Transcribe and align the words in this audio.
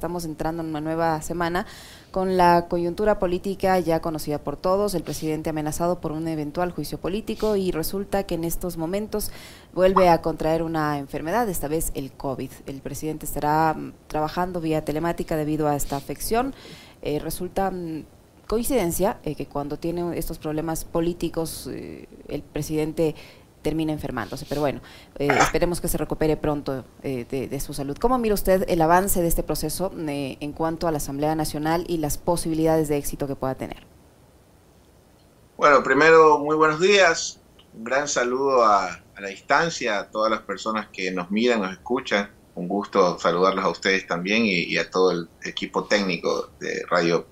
Estamos 0.00 0.26
entrando 0.26 0.62
en 0.62 0.68
una 0.68 0.80
nueva 0.80 1.20
semana 1.22 1.66
con 2.12 2.36
la 2.36 2.68
coyuntura 2.68 3.18
política 3.18 3.80
ya 3.80 4.00
conocida 4.00 4.38
por 4.38 4.56
todos, 4.56 4.94
el 4.94 5.02
presidente 5.02 5.50
amenazado 5.50 6.00
por 6.00 6.12
un 6.12 6.28
eventual 6.28 6.70
juicio 6.70 6.98
político 6.98 7.56
y 7.56 7.72
resulta 7.72 8.22
que 8.22 8.36
en 8.36 8.44
estos 8.44 8.76
momentos 8.76 9.32
vuelve 9.74 10.08
a 10.08 10.22
contraer 10.22 10.62
una 10.62 10.98
enfermedad, 10.98 11.48
esta 11.48 11.66
vez 11.66 11.90
el 11.96 12.12
COVID. 12.12 12.48
El 12.66 12.80
presidente 12.80 13.26
estará 13.26 13.74
mm, 13.74 13.92
trabajando 14.06 14.60
vía 14.60 14.84
telemática 14.84 15.34
debido 15.34 15.66
a 15.66 15.74
esta 15.74 15.96
afección. 15.96 16.54
Eh, 17.02 17.18
resulta 17.18 17.72
mm, 17.72 18.04
coincidencia 18.46 19.18
eh, 19.24 19.34
que 19.34 19.46
cuando 19.46 19.78
tiene 19.80 20.16
estos 20.16 20.38
problemas 20.38 20.84
políticos 20.84 21.68
eh, 21.72 22.06
el 22.28 22.42
presidente 22.42 23.16
termina 23.62 23.92
enfermándose. 23.92 24.46
Pero 24.48 24.60
bueno, 24.60 24.80
eh, 25.18 25.28
esperemos 25.40 25.80
que 25.80 25.88
se 25.88 25.98
recupere 25.98 26.36
pronto 26.36 26.84
eh, 27.02 27.26
de, 27.28 27.60
su 27.60 27.74
salud. 27.74 27.96
¿Cómo 27.98 28.18
mira 28.18 28.34
usted 28.34 28.64
el 28.68 28.80
avance 28.80 29.20
de 29.20 29.28
este 29.28 29.42
proceso 29.42 29.92
eh, 30.06 30.36
en 30.40 30.52
cuanto 30.52 30.86
a 30.88 30.92
la 30.92 30.98
Asamblea 30.98 31.34
Nacional 31.34 31.84
y 31.88 31.98
las 31.98 32.18
posibilidades 32.18 32.88
de 32.88 32.96
éxito 32.96 33.26
que 33.26 33.34
pueda 33.34 33.54
tener? 33.54 33.86
Bueno, 35.56 35.82
primero, 35.82 36.38
muy 36.38 36.56
buenos 36.56 36.80
días. 36.80 37.40
Un 37.74 37.84
gran 37.84 38.08
saludo 38.08 38.64
a, 38.64 39.00
la 39.18 39.28
distancia, 39.28 39.98
a 39.98 40.10
todas 40.10 40.30
las 40.30 40.42
personas 40.42 40.88
que 40.92 41.10
nos 41.10 41.30
miran, 41.30 41.60
nos 41.60 41.72
escuchan. 41.72 42.30
Un 42.54 42.68
gusto 42.68 43.18
saludarlos 43.18 43.64
a 43.64 43.68
ustedes 43.68 44.06
también 44.06 44.42
y, 44.46 44.76
a 44.78 44.90
todo 44.90 45.12
el 45.12 45.28
equipo 45.44 45.84
técnico 45.84 46.50
de 46.60 46.84
Radio 46.88 47.26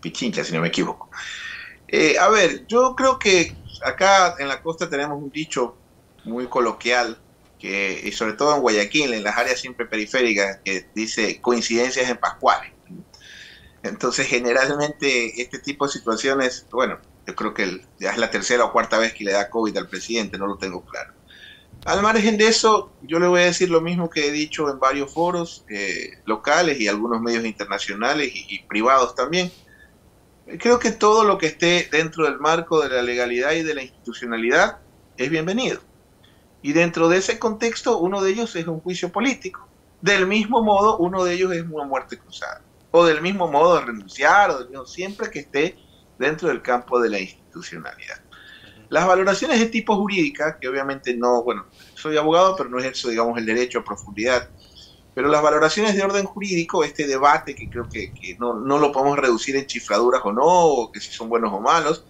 Pichincha, 0.00 0.44
si 0.44 0.54
no 0.54 0.60
me 0.60 0.68
equivoco. 0.68 1.10
a 2.20 2.28
ver, 2.28 2.66
yo 2.66 2.94
creo 2.94 3.18
que 3.18 3.54
acá 3.84 4.36
en 4.38 4.48
la 4.48 4.62
costa 4.62 4.88
tenemos 4.88 5.20
un 5.22 5.30
dicho 5.30 5.76
muy 6.24 6.46
coloquial, 6.46 7.18
que, 7.58 8.00
y 8.04 8.12
sobre 8.12 8.34
todo 8.34 8.54
en 8.54 8.62
Guayaquil, 8.62 9.14
en 9.14 9.24
las 9.24 9.36
áreas 9.36 9.60
siempre 9.60 9.86
periféricas, 9.86 10.60
que 10.64 10.88
dice 10.94 11.40
coincidencias 11.40 12.08
en 12.08 12.16
Pascuales. 12.16 12.72
Entonces, 13.82 14.26
generalmente, 14.26 15.40
este 15.40 15.58
tipo 15.58 15.86
de 15.86 15.92
situaciones, 15.92 16.66
bueno, 16.70 16.98
yo 17.26 17.34
creo 17.34 17.54
que 17.54 17.80
ya 17.98 18.12
es 18.12 18.18
la 18.18 18.30
tercera 18.30 18.64
o 18.64 18.72
cuarta 18.72 18.98
vez 18.98 19.12
que 19.14 19.24
le 19.24 19.32
da 19.32 19.50
COVID 19.50 19.76
al 19.76 19.88
presidente, 19.88 20.38
no 20.38 20.46
lo 20.46 20.56
tengo 20.56 20.84
claro. 20.84 21.12
Al 21.84 22.02
margen 22.02 22.36
de 22.36 22.48
eso, 22.48 22.92
yo 23.02 23.18
le 23.18 23.28
voy 23.28 23.42
a 23.42 23.46
decir 23.46 23.70
lo 23.70 23.80
mismo 23.80 24.10
que 24.10 24.26
he 24.26 24.32
dicho 24.32 24.68
en 24.68 24.80
varios 24.80 25.12
foros 25.12 25.64
eh, 25.68 26.20
locales 26.24 26.80
y 26.80 26.88
algunos 26.88 27.20
medios 27.20 27.44
internacionales 27.44 28.32
y 28.34 28.62
privados 28.68 29.14
también 29.14 29.50
creo 30.56 30.78
que 30.78 30.92
todo 30.92 31.24
lo 31.24 31.36
que 31.36 31.46
esté 31.46 31.88
dentro 31.90 32.24
del 32.24 32.38
marco 32.38 32.80
de 32.80 32.88
la 32.88 33.02
legalidad 33.02 33.52
y 33.52 33.62
de 33.62 33.74
la 33.74 33.82
institucionalidad 33.82 34.78
es 35.16 35.28
bienvenido. 35.28 35.80
Y 36.62 36.72
dentro 36.72 37.08
de 37.08 37.18
ese 37.18 37.38
contexto, 37.38 37.98
uno 37.98 38.22
de 38.22 38.30
ellos 38.30 38.56
es 38.56 38.66
un 38.66 38.80
juicio 38.80 39.10
político. 39.12 39.68
Del 40.00 40.26
mismo 40.26 40.62
modo, 40.62 40.96
uno 40.98 41.24
de 41.24 41.34
ellos 41.34 41.52
es 41.52 41.64
una 41.68 41.84
muerte 41.84 42.18
cruzada. 42.18 42.62
O 42.90 43.04
del 43.04 43.20
mismo 43.20 43.48
modo, 43.48 43.80
renunciar, 43.80 44.50
o 44.50 44.86
siempre 44.86 45.30
que 45.30 45.40
esté 45.40 45.76
dentro 46.18 46.48
del 46.48 46.62
campo 46.62 47.00
de 47.00 47.10
la 47.10 47.20
institucionalidad. 47.20 48.20
Las 48.88 49.06
valoraciones 49.06 49.60
de 49.60 49.66
tipo 49.66 49.96
jurídica, 49.96 50.58
que 50.58 50.68
obviamente 50.68 51.14
no, 51.14 51.42
bueno, 51.42 51.66
soy 51.94 52.16
abogado, 52.16 52.56
pero 52.56 52.70
no 52.70 52.78
ejerzo, 52.78 53.10
digamos, 53.10 53.36
el 53.38 53.44
derecho 53.44 53.80
a 53.80 53.84
profundidad 53.84 54.48
pero 55.18 55.30
las 55.30 55.42
valoraciones 55.42 55.96
de 55.96 56.02
orden 56.04 56.24
jurídico, 56.26 56.84
este 56.84 57.04
debate 57.04 57.56
que 57.56 57.68
creo 57.68 57.88
que, 57.88 58.36
no, 58.38 58.54
lo 58.54 58.92
podemos 58.92 59.18
reducir 59.18 59.56
en 59.56 59.66
chifladuras 59.66 60.20
o 60.22 60.32
no, 60.32 60.44
o 60.46 60.92
que 60.92 61.00
si 61.00 61.10
son 61.10 61.28
buenos 61.28 61.52
o 61.52 61.58
malos, 61.58 62.04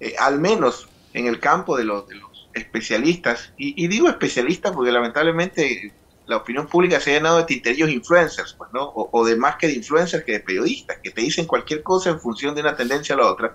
eh, 0.00 0.14
al 0.18 0.40
menos 0.40 0.88
en 1.12 1.26
el 1.26 1.38
campo 1.38 1.76
de 1.76 1.84
los, 1.84 2.08
de 2.08 2.14
los 2.14 2.48
especialistas, 2.54 3.52
y, 3.58 3.86
digo 3.88 4.08
especialistas 4.08 4.72
porque 4.72 4.90
lamentablemente 4.90 5.92
la 6.24 6.38
opinión 6.38 6.66
pública 6.66 6.98
se 6.98 7.10
ha 7.10 7.16
llenado 7.16 7.36
de 7.36 7.44
tinterillos 7.44 7.90
influencers, 7.90 8.54
pues, 8.54 8.70
¿no? 8.72 8.90
o, 8.94 9.26
de 9.26 9.36
más 9.36 9.56
que 9.56 9.66
de 9.66 9.74
influencers 9.74 10.24
que 10.24 10.32
de 10.32 10.40
periodistas, 10.40 10.96
que 11.02 11.10
te 11.10 11.20
dicen 11.20 11.44
cualquier 11.44 11.82
cosa 11.82 12.08
en 12.08 12.20
función 12.20 12.54
de 12.54 12.62
una 12.62 12.74
tendencia 12.74 13.16
a 13.16 13.18
la 13.18 13.30
otra. 13.30 13.54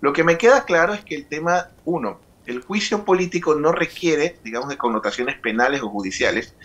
Lo 0.00 0.12
que 0.12 0.24
me 0.24 0.36
queda 0.36 0.64
claro 0.64 0.92
es 0.92 1.04
que 1.04 1.14
el 1.14 1.26
tema, 1.26 1.68
uno, 1.84 2.18
el 2.46 2.62
juicio 2.62 3.04
político 3.04 3.54
no 3.54 3.70
requiere, 3.70 4.40
digamos, 4.42 4.70
de 4.70 4.76
connotaciones 4.76 5.38
penales 5.38 5.82
o 5.82 5.88
judiciales, 5.88 6.56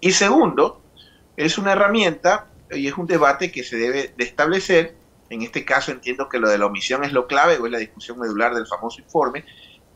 y 0.00 0.12
segundo, 0.12 0.80
es 1.36 1.58
una 1.58 1.72
herramienta 1.72 2.48
y 2.70 2.86
es 2.86 2.96
un 2.96 3.06
debate 3.06 3.50
que 3.50 3.62
se 3.62 3.76
debe 3.76 4.14
de 4.16 4.24
establecer. 4.24 4.96
En 5.30 5.42
este 5.42 5.64
caso 5.64 5.90
entiendo 5.90 6.28
que 6.28 6.38
lo 6.38 6.48
de 6.48 6.58
la 6.58 6.66
omisión 6.66 7.04
es 7.04 7.12
lo 7.12 7.26
clave 7.26 7.58
o 7.58 7.66
es 7.66 7.72
la 7.72 7.78
discusión 7.78 8.18
medular 8.18 8.54
del 8.54 8.66
famoso 8.66 9.00
informe. 9.00 9.44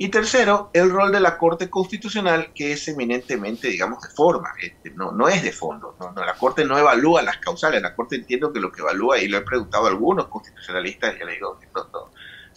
Y 0.01 0.11
tercero, 0.11 0.71
el 0.75 0.91
rol 0.91 1.11
de 1.11 1.19
la 1.19 1.37
Corte 1.39 1.69
Constitucional, 1.69 2.53
que 2.55 2.71
es 2.71 2.87
eminentemente, 2.87 3.67
digamos, 3.67 4.01
de 4.01 4.11
forma, 4.11 4.53
este, 4.63 4.91
no, 4.91 5.11
no 5.11 5.29
es 5.29 5.43
de 5.43 5.51
fondo. 5.51 5.97
No, 5.99 6.13
la 6.25 6.35
Corte 6.35 6.65
no 6.65 6.79
evalúa 6.79 7.21
las 7.23 7.39
causales, 7.39 7.83
la 7.83 7.97
Corte 7.97 8.15
entiendo 8.15 8.53
que 8.53 8.61
lo 8.61 8.71
que 8.71 8.81
evalúa, 8.81 9.19
y 9.19 9.27
lo 9.27 9.39
he 9.39 9.43
preguntado 9.43 9.87
a 9.87 9.89
algunos 9.89 10.29
constitucionalistas, 10.29 11.19
ya 11.19 11.25
le 11.25 11.33
digo, 11.33 11.59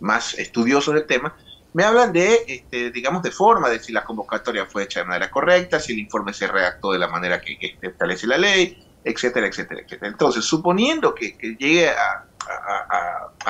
más 0.01 0.35
estudiosos 0.35 0.93
del 0.93 1.07
tema, 1.07 1.35
me 1.73 1.83
hablan 1.83 2.11
de, 2.11 2.43
este, 2.47 2.91
digamos, 2.91 3.23
de 3.23 3.31
forma, 3.31 3.69
de 3.69 3.79
si 3.79 3.93
la 3.93 4.03
convocatoria 4.03 4.65
fue 4.65 4.83
hecha 4.83 5.01
de 5.01 5.05
manera 5.05 5.31
correcta, 5.31 5.79
si 5.79 5.93
el 5.93 5.99
informe 5.99 6.33
se 6.33 6.47
redactó 6.47 6.91
de 6.91 6.99
la 6.99 7.07
manera 7.07 7.39
que, 7.39 7.77
establece 7.81 8.27
la 8.27 8.37
ley, 8.37 8.77
etcétera, 9.03 9.47
etcétera, 9.47 9.81
etcétera. 9.81 10.11
Entonces, 10.11 10.43
suponiendo 10.43 11.15
que, 11.15 11.37
llegue 11.57 11.89
a, 11.89 12.27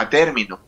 término 0.09 0.59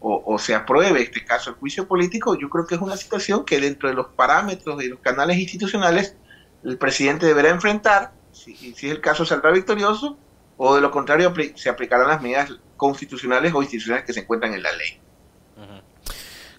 o, 0.00 0.38
se 0.38 0.54
apruebe 0.54 1.02
este 1.02 1.24
caso 1.24 1.50
el 1.50 1.56
juicio 1.56 1.88
político, 1.88 2.36
yo 2.38 2.48
creo 2.50 2.66
que 2.66 2.74
es 2.74 2.80
una 2.80 2.96
situación 2.96 3.44
que 3.44 3.60
dentro 3.60 3.88
de 3.88 3.94
los 3.94 4.08
parámetros 4.08 4.78
de 4.78 4.88
los 4.88 5.00
canales 5.00 5.38
institucionales 5.38 6.16
el 6.64 6.76
presidente 6.76 7.26
deberá 7.26 7.50
enfrentar, 7.50 8.12
si, 8.32 8.54
si 8.54 8.90
el 8.90 9.00
caso 9.00 9.24
saldrá 9.24 9.50
victorioso, 9.50 10.18
o 10.56 10.74
de 10.74 10.80
lo 10.80 10.90
contrario 10.90 11.32
se 11.54 11.70
aplicarán 11.70 12.08
las 12.08 12.20
medidas 12.20 12.52
constitucionales 12.76 13.54
o 13.54 13.62
institucionales 13.62 14.04
que 14.04 14.12
se 14.12 14.20
encuentran 14.20 14.52
en 14.52 14.62
la 14.62 14.72
ley. 14.72 15.00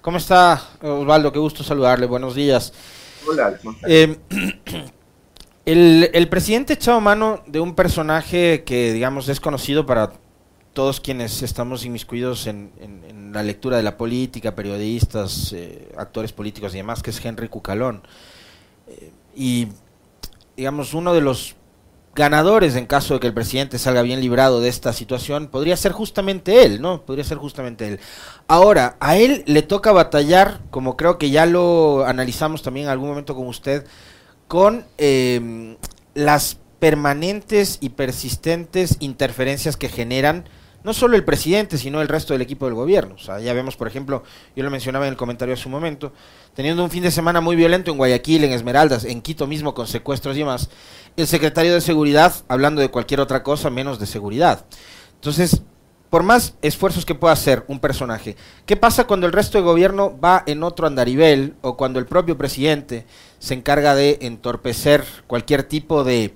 ¿Cómo 0.02 0.18
está, 0.18 0.62
Osvaldo? 0.82 1.32
Qué 1.34 1.40
gusto 1.40 1.62
saludarle. 1.62 2.06
Buenos 2.06 2.34
días. 2.34 2.72
Hola. 3.28 3.60
Eh, 3.86 4.18
el, 5.66 6.10
el, 6.14 6.30
presidente 6.30 6.74
echado 6.74 7.02
mano 7.02 7.44
de 7.48 7.60
un 7.60 7.76
personaje 7.76 8.64
que, 8.64 8.94
digamos, 8.94 9.28
es 9.28 9.42
conocido 9.42 9.86
para 9.86 10.14
todos 10.72 11.02
quienes 11.02 11.42
estamos 11.42 11.84
inmiscuidos 11.84 12.48
en, 12.48 12.72
la 13.34 13.44
lectura 13.44 13.76
de 13.76 13.84
la 13.84 13.98
política, 13.98 14.56
periodistas, 14.56 15.52
eh, 15.52 15.92
actores 15.98 16.32
políticos 16.32 16.74
y 16.74 16.78
demás, 16.78 17.04
que 17.04 17.10
es 17.10 17.24
Henry 17.24 17.50
Cucalón. 17.50 18.02
Eh, 18.88 19.12
y, 19.36 19.68
digamos, 20.56 20.94
uno 20.94 21.14
de 21.14 21.20
los 21.20 21.58
ganadores 22.16 22.76
en 22.76 22.86
caso 22.86 23.14
de 23.14 23.20
que 23.20 23.28
el 23.28 23.34
presidente 23.34 23.78
salga 23.78 24.02
bien 24.02 24.20
librado 24.20 24.62
de 24.62 24.70
esta 24.70 24.94
situación 24.94 25.48
podría 25.48 25.78
ser 25.78 25.92
justamente 25.92 26.64
él, 26.64 26.82
¿no? 26.82 27.06
Podría 27.06 27.24
ser 27.24 27.38
justamente 27.38 27.88
él. 27.88 28.00
Ahora, 28.48 28.98
a 29.00 29.18
él 29.18 29.44
le 29.46 29.62
toca 29.62 29.92
batallar, 29.92 30.60
como 30.70 30.98
creo 30.98 31.18
que 31.18 31.30
ya 31.30 31.46
lo 31.46 32.06
analizamos 32.06 32.62
también 32.62 32.88
en 32.88 32.92
algún 32.92 33.10
momento 33.10 33.36
con 33.36 33.48
usted, 33.48 33.86
con 34.48 34.86
em, 34.98 35.78
las 36.14 36.58
permanentes 36.80 37.78
y 37.82 37.90
persistentes 37.90 38.98
interferencias 39.00 39.78
que 39.78 39.90
generan 39.90 40.46
no 40.84 40.94
solo 40.94 41.16
el 41.16 41.26
presidente, 41.26 41.78
sino 41.78 42.02
el 42.02 42.08
resto 42.08 42.34
del 42.34 42.42
equipo 42.42 42.66
del 42.66 42.74
gobierno. 42.74 43.16
O 43.16 43.20
sea, 43.20 43.40
ya 43.40 43.54
vemos, 43.54 43.76
por 43.76 43.88
ejemplo, 43.88 44.24
yo 44.56 44.64
lo 44.64 44.70
mencionaba 44.70 45.06
en 45.06 45.12
el 45.12 45.18
comentario 45.18 45.54
hace 45.54 45.68
un 45.68 45.74
momento, 45.74 46.14
teniendo 46.54 46.84
un 46.84 46.90
fin 46.90 47.04
de 47.04 47.12
semana 47.12 47.42
muy 47.42 47.56
violento 47.56 47.92
en 47.92 47.98
Guayaquil, 47.98 48.46
en 48.46 48.52
Esmeraldas, 48.52 49.04
en 49.04 49.22
Quito 49.22 49.46
mismo, 49.46 49.74
con 49.74 49.88
secuestros 49.88 50.36
y 50.36 50.40
demás, 50.40 50.70
el 51.22 51.28
secretario 51.28 51.74
de 51.74 51.82
Seguridad 51.82 52.34
hablando 52.48 52.82
de 52.82 52.90
cualquier 52.90 53.20
otra 53.20 53.44
cosa 53.44 53.70
menos 53.70 54.00
de 54.00 54.06
seguridad. 54.06 54.66
Entonces, 55.16 55.62
por 56.10 56.24
más 56.24 56.56
esfuerzos 56.62 57.06
que 57.06 57.16
pueda 57.16 57.34
hacer 57.34 57.64
un 57.68 57.80
personaje, 57.80 58.36
¿qué 58.66 58.76
pasa 58.76 59.06
cuando 59.06 59.28
el 59.28 59.34
resto 59.34 59.58
del 59.58 59.66
gobierno 59.66 60.18
va 60.20 60.44
en 60.48 60.64
otro 60.64 60.88
andarivel 60.88 61.56
o 61.62 61.78
cuando 61.78 62.00
el 62.00 62.06
propio 62.06 62.38
presidente 62.38 63.06
se 63.38 63.54
encarga 63.54 63.96
de 63.96 64.18
entorpecer 64.22 65.06
cualquier 65.28 65.64
tipo 65.64 66.04
de 66.04 66.34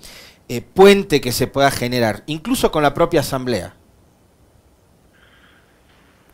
eh, 0.49 0.61
puente 0.61 1.21
que 1.21 1.31
se 1.31 1.47
pueda 1.47 1.71
generar, 1.71 2.23
incluso 2.27 2.71
con 2.71 2.83
la 2.83 2.93
propia 2.93 3.21
asamblea? 3.21 3.75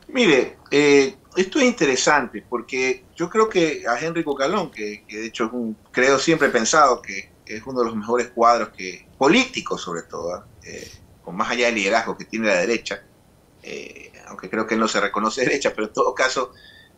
Mire, 0.07 0.57
eh, 0.71 1.15
esto 1.37 1.59
es 1.59 1.65
interesante 1.65 2.43
porque 2.49 3.05
yo 3.15 3.29
creo 3.29 3.47
que 3.47 3.83
a 3.87 3.99
Henry 3.99 4.23
Cocalón, 4.23 4.71
que, 4.71 5.05
de 5.07 5.27
hecho 5.27 5.45
es 5.45 5.53
un, 5.53 5.77
creo 5.91 6.17
siempre 6.19 6.49
pensado 6.49 7.01
que, 7.01 7.29
es 7.55 7.63
uno 7.65 7.79
de 7.79 7.85
los 7.85 7.95
mejores 7.95 8.29
cuadros 8.29 8.69
que 8.69 9.07
políticos 9.17 9.81
sobre 9.81 10.03
todo, 10.03 10.45
eh, 10.63 10.89
con 11.23 11.35
más 11.35 11.49
allá 11.49 11.67
del 11.67 11.75
liderazgo 11.75 12.17
que 12.17 12.25
tiene 12.25 12.47
la 12.47 12.55
derecha, 12.55 13.03
eh, 13.63 14.11
aunque 14.27 14.49
creo 14.49 14.65
que 14.67 14.75
no 14.75 14.87
se 14.87 15.01
reconoce 15.01 15.41
derecha, 15.45 15.71
pero 15.75 15.87
en 15.87 15.93
todo 15.93 16.13
caso, 16.13 16.51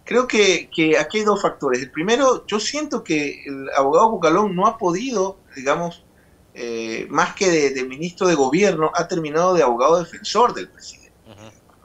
creo 0.03 0.27
que, 0.27 0.69
aquí 0.99 1.17
hay 1.19 1.23
dos 1.23 1.41
factores. 1.41 1.81
El 1.81 1.91
primero, 1.91 2.45
yo 2.45 2.59
siento 2.59 3.03
que 3.03 3.43
el 3.45 3.69
abogado 3.75 4.11
Cucalón 4.11 4.55
no 4.55 4.67
ha 4.67 4.77
podido, 4.77 5.39
digamos, 5.55 6.03
más 7.09 7.33
que 7.33 7.71
de, 7.71 7.83
ministro 7.85 8.27
de 8.27 8.35
gobierno, 8.35 8.91
ha 8.93 9.07
terminado 9.07 9.53
de 9.53 9.63
abogado 9.63 9.99
defensor 9.99 10.53
del 10.53 10.67
presidente 10.67 11.01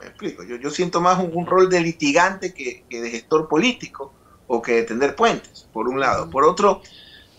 explico. 0.07 0.43
Yo, 0.43 0.69
siento 0.69 1.01
más 1.01 1.19
un, 1.19 1.45
rol 1.45 1.69
de 1.69 1.81
litigante 1.81 2.53
que, 2.53 2.83
de 2.89 3.09
gestor 3.09 3.47
político 3.47 4.13
o 4.47 4.61
que 4.61 4.73
de 4.73 4.83
tender 4.83 5.15
puentes, 5.15 5.67
por 5.71 5.87
un 5.87 5.99
lado. 5.99 6.29
Por 6.29 6.43
otro, 6.43 6.81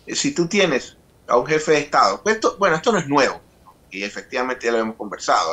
eh, 0.07 0.15
si 0.15 0.33
tú 0.33 0.47
tienes 0.47 0.97
a 1.29 1.37
un 1.37 1.47
jefe 1.47 1.73
de 1.73 1.79
Estado, 1.79 2.21
pues 2.23 2.41
bueno, 2.59 2.77
esto 2.77 2.93
no 2.93 2.99
es 2.99 3.07
nuevo. 3.07 3.41
y 3.91 4.03
efectivamente 4.03 4.67
ya 4.67 4.73
lo 4.73 4.79
hemos 4.79 4.97
conversado. 4.97 5.53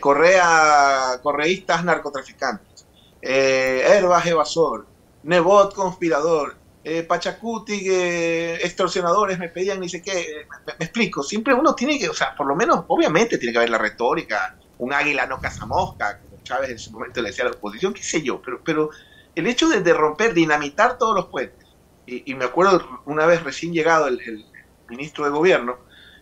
Correa, 0.00 1.20
correístas 1.22 1.84
narcotraficantes, 1.84 2.86
Herbas 3.20 4.26
evasor, 4.26 4.86
Nebot 5.24 5.74
conspirador, 5.74 6.56
eh, 6.84 7.04
Pachacuti, 7.04 7.80
extorsionadores 7.88 9.38
me 9.38 9.48
pedían 9.48 9.78
ni 9.78 9.88
sé 9.88 10.02
qué, 10.02 10.46
me, 10.66 10.84
explico, 10.84 11.22
siempre 11.22 11.54
uno 11.54 11.76
tiene 11.76 11.96
que, 11.96 12.08
o 12.08 12.14
sea, 12.14 12.34
por 12.34 12.46
lo 12.46 12.56
menos, 12.56 12.84
obviamente 12.88 13.38
tiene 13.38 13.52
que 13.52 13.58
haber 13.58 13.70
la 13.70 13.78
retórica, 13.78 14.56
un 14.78 14.92
águila 14.92 15.26
no 15.26 15.40
caza 15.40 15.64
mosca, 15.64 16.18
como 16.18 16.42
Chávez 16.42 16.70
en 16.70 16.78
su 16.80 16.90
momento 16.90 17.22
le 17.22 17.28
decía 17.28 17.44
a 17.44 17.50
la 17.50 17.54
oposición, 17.54 17.94
qué 17.94 18.02
sé 18.02 18.22
yo, 18.22 18.42
pero, 18.42 18.60
pero 18.64 18.90
el 19.36 19.46
hecho 19.46 19.68
de, 19.68 19.92
romper, 19.94 20.34
dinamitar 20.34 20.98
todos 20.98 21.14
los 21.14 21.26
puentes, 21.26 21.64
y, 22.04 22.34
me 22.34 22.44
acuerdo 22.44 22.84
una 23.06 23.26
vez 23.26 23.44
recién 23.44 23.72
llegado 23.72 24.08
el, 24.08 24.44
ministro 24.92 25.24
de 25.24 25.30
gobierno, 25.30 25.78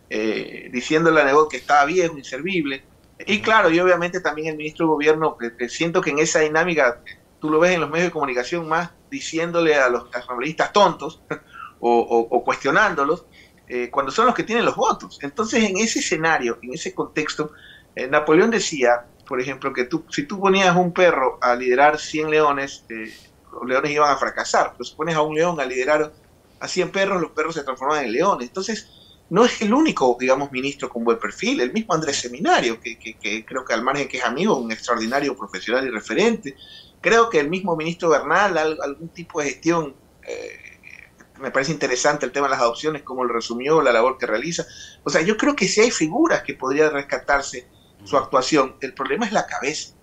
eh, 0.08 0.69
diciéndole 0.72 1.20
a 1.20 1.25
Nebot 1.25 1.50
que 1.50 1.58
estaba 1.58 1.84
viejo, 1.84 2.17
inservible, 2.17 2.84
y 3.26 3.40
claro, 3.40 3.70
y 3.70 3.78
obviamente 3.81 4.20
también 4.20 4.49
el 4.49 4.56
ministro 4.56 4.87
de 4.87 4.90
gobierno, 4.93 5.37
siento 5.69 6.00
que 6.00 6.11
en 6.11 6.20
esa 6.20 6.40
dinámica 6.40 7.02
tú 7.38 7.50
lo 7.50 7.61
ves 7.61 7.72
en 7.72 7.81
los 7.81 7.90
medios 7.90 8.08
de 8.08 8.12
comunicación 8.12 8.69
más 8.69 8.90
diciéndole 9.11 9.75
a 9.75 9.88
los 9.88 10.14
asambleístas 10.14 10.72
tontos 10.72 11.22
o, 11.81 12.43
cuestionándolos, 12.44 13.26
eh, 13.69 13.90
cuando 13.90 14.11
son 14.12 14.26
los 14.26 14.34
que 14.34 14.43
tienen 14.43 14.64
los 14.64 14.76
votos. 14.76 15.19
Entonces, 15.23 15.64
en 15.64 15.76
ese 15.78 16.00
escenario, 16.00 16.58
en 16.62 16.75
ese 16.75 16.94
contexto, 16.94 17.52
eh, 17.94 18.08
Napoleón 18.08 18.50
decía, 18.50 19.06
por 19.26 19.40
ejemplo, 19.40 19.73
que 19.73 19.84
tú, 19.84 20.05
si 20.11 20.26
tú 20.26 20.40
ponías 20.40 20.75
un 20.76 20.93
perro 20.93 21.38
a 21.40 21.55
liderar 21.55 21.99
100 21.99 22.31
leones, 22.31 22.84
eh, 22.88 23.12
los 23.52 23.69
leones 23.69 23.93
iban 23.93 24.11
a 24.11 24.16
fracasar, 24.16 24.73
pero 24.73 24.84
si 24.84 24.94
pones 24.94 25.14
a 25.14 25.23
un 25.23 25.34
león 25.34 25.61
a 25.61 25.64
liderar 25.64 26.12
a 26.61 26.69
100 26.69 26.93
perros, 26.93 27.21
los 27.21 27.33
perros 27.33 27.55
se 27.55 27.65
transforman 27.65 28.05
en 28.05 28.12
leones. 28.12 28.49
Entonces, 28.49 28.89
no 29.31 29.45
es 29.45 29.61
el 29.62 29.73
único, 29.73 30.17
digamos, 30.21 30.53
ministro 30.53 30.89
con 30.89 31.05
buen 31.05 31.19
perfil, 31.19 31.61
el 31.61 31.73
mismo 31.73 31.95
Andrés 31.95 32.17
Seminario, 32.17 32.81
que, 32.81 32.99
que 32.99 33.45
creo 33.45 33.65
que 33.65 33.73
al 33.73 33.83
margen 33.83 34.09
que 34.09 34.19
es 34.19 34.25
amigo, 34.25 34.57
un 34.57 34.73
extraordinario 34.73 35.37
profesional 35.37 35.87
y 35.87 35.91
referente, 35.91 36.57
Creo 37.01 37.31
que 37.31 37.41
el 37.41 37.49
mismo 37.49 37.77
ministro 37.77 38.11
Bernal, 38.11 38.59
algún 38.59 39.09
tipo 39.09 39.41
de 39.41 39.51
gestión, 39.51 39.95
eh, 40.27 40.59
me 41.41 41.51
parece 41.51 41.73
interesante 41.73 42.27
el 42.27 42.33
tema 42.33 42.47
de 42.47 42.51
las 42.51 42.61
adopciones, 42.61 43.03
como 43.03 43.25
lo 43.25 43.33
resumió, 43.33 43.81
la 43.81 43.93
labor 43.93 44.19
que 44.19 44.27
realiza. 44.27 44.67
O 45.03 45.09
sea, 45.09 45.23
yo 45.23 45.39
creo 45.39 45.57
que 45.57 45.67
sí 45.67 45.81
hay 45.81 45.91
figuras 45.91 46.43
que 46.43 46.55
podría 46.55 46.91
rescatarse 46.91 47.67
su 48.05 48.19
actuación. 48.19 48.77
El 48.83 48.93
problema 48.93 49.25
es 49.25 49.33
la 49.33 49.47
cabeza. 49.47 49.95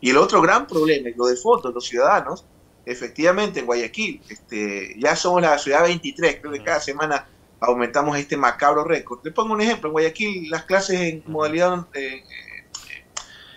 Y 0.00 0.10
el 0.10 0.16
otro 0.16 0.40
gran 0.40 0.68
problema, 0.68 1.08
es 1.08 1.16
lo 1.16 1.26
de 1.26 1.36
fotos, 1.36 1.74
los 1.74 1.86
ciudadanos, 1.86 2.46
efectivamente 2.86 3.60
en 3.60 3.66
Guayaquil, 3.66 4.22
este, 4.28 4.94
ya 4.98 5.16
somos 5.16 5.42
la 5.42 5.58
ciudad 5.58 5.82
23, 5.82 6.40
creo 6.40 6.52
que 6.52 6.62
cada 6.62 6.80
semana 6.80 7.26
aumentamos 7.60 8.18
este 8.18 8.36
macabro 8.36 8.84
récord. 8.84 9.20
Le 9.24 9.30
pongo 9.30 9.54
un 9.54 9.60
ejemplo, 9.60 9.88
en 9.88 9.92
Guayaquil 9.92 10.50
las 10.50 10.64
clases 10.64 11.00
en 11.00 11.22
modalidad 11.26 11.86
eh, 11.94 12.22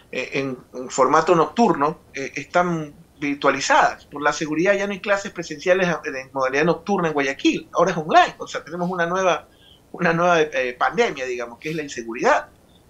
eh, 0.09 0.39
en, 0.39 0.57
formato 0.89 1.35
nocturno 1.35 1.99
eh, 2.13 2.31
están 2.35 2.93
virtualizadas. 3.19 4.05
Por 4.05 4.21
la 4.21 4.31
seguridad 4.31 4.73
ya 4.73 4.87
no 4.87 4.93
hay 4.93 5.01
clases 5.01 5.31
presenciales 5.31 5.87
en 5.87 6.29
modalidad 6.31 6.63
nocturna 6.65 7.09
en 7.09 7.13
Guayaquil, 7.13 7.69
ahora 7.73 7.91
es 7.91 7.97
online, 7.97 8.35
o 8.37 8.47
sea, 8.47 8.63
tenemos 8.63 8.89
una 8.89 9.05
nueva, 9.05 9.47
una 9.91 10.13
nueva 10.13 10.41
eh, 10.41 10.75
pandemia, 10.77 11.25
digamos, 11.25 11.59
que 11.59 11.71
es 11.71 11.75
la 11.75 11.83
inseguridad, 11.83 12.49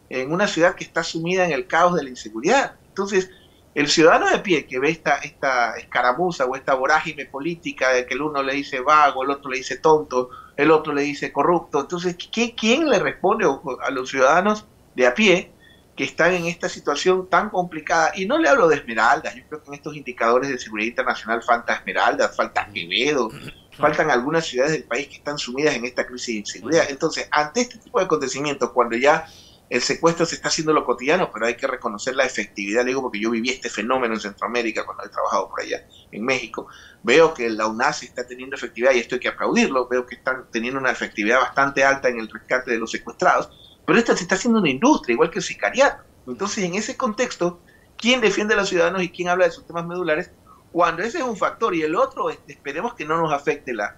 en 0.10 0.32
una 0.32 0.48
ciudad 0.48 0.76
que 0.76 0.84
está 0.84 1.04
sumida 1.04 1.46
en 1.46 1.52
el 1.52 1.66
caos 1.66 1.96
de 1.96 2.04
la 2.04 2.10
inseguridad. 2.10 2.76
Entonces, 2.90 3.32
el 3.78 3.88
ciudadano 3.90 4.28
de 4.28 4.40
pie 4.40 4.66
que 4.66 4.80
ve 4.80 4.90
esta, 4.90 5.18
esta 5.18 5.78
escaramuza 5.78 6.46
o 6.46 6.56
esta 6.56 6.74
vorágine 6.74 7.28
política 7.28 7.90
de 7.90 8.08
que 8.08 8.16
el 8.16 8.24
uno 8.24 8.42
le 8.42 8.56
dice 8.56 8.80
vago, 8.80 9.24
el 9.24 9.30
otro 9.30 9.52
le 9.52 9.58
dice 9.58 9.78
tonto, 9.78 10.32
el 10.56 10.72
otro 10.72 10.96
le 10.96 11.04
dice 11.04 11.32
corrupto, 11.32 11.82
entonces, 11.82 12.18
¿qué, 12.32 12.56
¿quién 12.56 12.90
le 12.90 12.98
responde 12.98 13.46
a 13.46 13.92
los 13.92 14.10
ciudadanos 14.10 14.66
de 14.96 15.06
a 15.06 15.14
pie 15.14 15.52
que 15.96 16.04
están 16.04 16.34
en 16.34 16.46
esta 16.46 16.70
situación 16.70 17.28
tan 17.30 17.52
complicada. 17.52 18.14
Y 18.16 18.26
no 18.26 18.40
le 18.40 18.50
hablo 18.50 18.68
de 18.68 18.78
Esmeraldas, 18.78 19.36
yo 19.36 19.44
creo 19.48 19.62
que 19.62 19.68
en 19.68 19.74
estos 19.76 19.96
indicadores 19.96 20.50
de 20.50 20.58
seguridad 20.58 20.90
internacional 20.90 21.44
falta 21.44 21.76
Esmeraldas, 21.76 22.36
falta 22.36 22.68
Quevedo, 22.74 23.30
faltan 23.78 24.10
algunas 24.10 24.46
ciudades 24.46 24.74
del 24.74 24.86
país 24.86 25.08
que 25.08 25.16
están 25.16 25.38
sumidas 25.38 25.76
en 25.76 25.86
esta 25.86 26.06
crisis 26.08 26.28
de 26.28 26.40
inseguridad. 26.40 26.86
Entonces, 26.90 27.28
ante 27.32 27.62
este 27.62 27.78
tipo 27.78 28.00
de 28.00 28.06
acontecimientos, 28.06 28.72
cuando 28.72 28.96
ya 28.96 29.28
el 29.70 29.82
secuestro 29.82 30.26
se 30.26 30.36
está 30.36 30.48
haciendo 30.48 30.72
lo 30.74 30.86
cotidiano, 30.86 31.30
pero 31.34 31.46
hay 31.46 31.56
que 31.56 31.68
reconocer 31.68 32.16
la 32.16 32.26
efectividad, 32.26 32.84
le 32.84 32.90
digo 32.90 33.02
porque 33.02 33.20
yo 33.20 33.30
viví 33.30 33.50
este 33.50 33.70
fenómeno 33.70 34.14
en 34.14 34.20
Centroamérica 34.20 34.86
cuando 34.86 35.04
he 35.04 35.10
trabajado 35.10 35.50
por 35.50 35.62
allá, 35.62 35.86
en 36.12 36.24
México, 36.24 36.68
veo 37.04 37.34
que 37.34 37.50
la 37.50 37.68
UNAS 37.68 38.04
está 38.04 38.26
teniendo 38.26 38.56
efectividad 38.56 38.94
y 38.94 39.00
esto 39.00 39.16
hay 39.16 39.22
que 39.22 39.28
aplaudirlo, 39.28 39.88
veo 39.88 40.06
que 40.06 40.16
están 40.16 40.46
teniendo 40.52 40.80
una 40.80 40.92
efectividad 40.92 41.40
bastante 41.40 41.84
alta 41.84 42.08
en 42.08 42.20
el 42.20 42.30
rescate 42.30 42.72
de 42.72 42.80
los 42.80 42.92
secuestrados, 42.92 43.50
pero 43.86 44.00
esto 44.00 44.16
se 44.16 44.24
está 44.24 44.36
haciendo 44.36 44.60
una 44.60 44.70
industria, 44.70 45.14
igual 45.14 45.32
que 45.32 45.40
el 45.40 45.46
sicariato. 45.46 46.04
Entonces, 46.28 46.64
en 46.64 46.76
ese 46.76 46.98
contexto, 46.98 47.62
¿quién 47.98 48.22
defiende 48.22 48.54
a 48.54 48.58
los 48.58 48.70
ciudadanos 48.70 49.02
y 49.02 49.10
quién 49.10 49.30
habla 49.30 49.46
de 49.46 49.52
sus 49.52 49.66
temas 49.66 49.86
medulares? 49.86 50.32
Cuando 50.72 51.04
ese 51.04 51.20
es 51.20 51.24
un 51.24 51.38
factor 51.38 51.74
y 51.74 51.82
el 51.82 51.96
otro, 51.96 52.30
este, 52.30 52.54
esperemos 52.54 52.94
que 52.94 53.06
no 53.06 53.18
nos 53.18 53.32
afecte 53.32 53.74
la, 53.74 53.98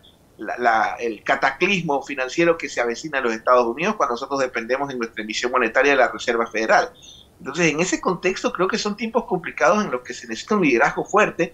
el 0.99 1.23
cataclismo 1.23 2.01
financiero 2.01 2.57
que 2.57 2.69
se 2.69 2.81
avecina 2.81 3.17
en 3.17 3.25
los 3.25 3.33
Estados 3.33 3.65
Unidos 3.67 3.95
cuando 3.95 4.13
nosotros 4.13 4.39
dependemos 4.39 4.91
en 4.91 4.97
nuestra 4.97 5.23
emisión 5.23 5.51
monetaria 5.51 5.91
de 5.91 5.97
la 5.97 6.11
Reserva 6.11 6.47
Federal. 6.47 6.91
Entonces, 7.39 7.71
en 7.71 7.79
ese 7.79 8.01
contexto, 8.01 8.51
creo 8.51 8.67
que 8.67 8.77
son 8.77 8.97
tiempos 8.97 9.25
complicados 9.25 9.83
en 9.83 9.91
los 9.91 10.01
que 10.01 10.13
se 10.13 10.27
necesita 10.27 10.55
un 10.55 10.63
liderazgo 10.63 11.05
fuerte 11.05 11.53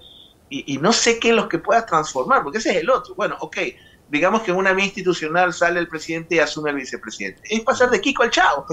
y, 0.50 0.74
y 0.74 0.78
no 0.78 0.94
sé 0.94 1.20
qué 1.20 1.30
es 1.30 1.36
lo 1.36 1.48
que 1.48 1.60
pueda 1.60 1.86
transformar, 1.86 2.44
porque 2.44 2.58
ese 2.58 2.72
es 2.72 2.78
el 2.78 2.90
otro. 2.90 3.16
Bueno, 3.16 3.38
ok, 3.40 3.58
digamos 4.10 4.42
que 4.42 4.52
en 4.52 4.58
una 4.58 4.74
vía 4.74 4.86
institucional 4.86 5.54
sale 5.54 5.80
el 5.80 5.88
presidente 5.88 6.36
y 6.36 6.40
asume 6.40 6.72
el 6.72 6.78
vicepresidente. 6.78 7.42
Es 7.50 7.62
pasar 7.62 7.90
de 7.90 8.02
Kiko 8.02 8.24
al 8.24 8.31
Chao. 8.31 8.66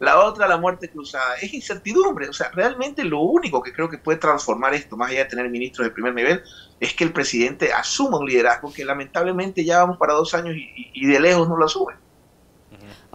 La 0.00 0.24
otra, 0.24 0.46
la 0.46 0.56
muerte 0.56 0.88
cruzada. 0.88 1.34
Es 1.40 1.52
incertidumbre. 1.52 2.28
O 2.28 2.32
sea, 2.32 2.50
realmente 2.52 3.04
lo 3.04 3.20
único 3.20 3.62
que 3.62 3.72
creo 3.72 3.88
que 3.88 3.98
puede 3.98 4.18
transformar 4.18 4.74
esto, 4.74 4.96
más 4.96 5.10
allá 5.10 5.24
de 5.24 5.30
tener 5.30 5.48
ministros 5.50 5.86
de 5.86 5.92
primer 5.92 6.14
nivel, 6.14 6.42
es 6.78 6.94
que 6.94 7.04
el 7.04 7.12
presidente 7.12 7.72
asuma 7.72 8.18
un 8.18 8.26
liderazgo 8.26 8.72
que 8.72 8.84
lamentablemente 8.84 9.64
ya 9.64 9.78
vamos 9.78 9.98
para 9.98 10.14
dos 10.14 10.34
años 10.34 10.54
y, 10.56 10.90
y 10.94 11.06
de 11.06 11.20
lejos 11.20 11.48
no 11.48 11.56
lo 11.56 11.64
asume. 11.64 11.94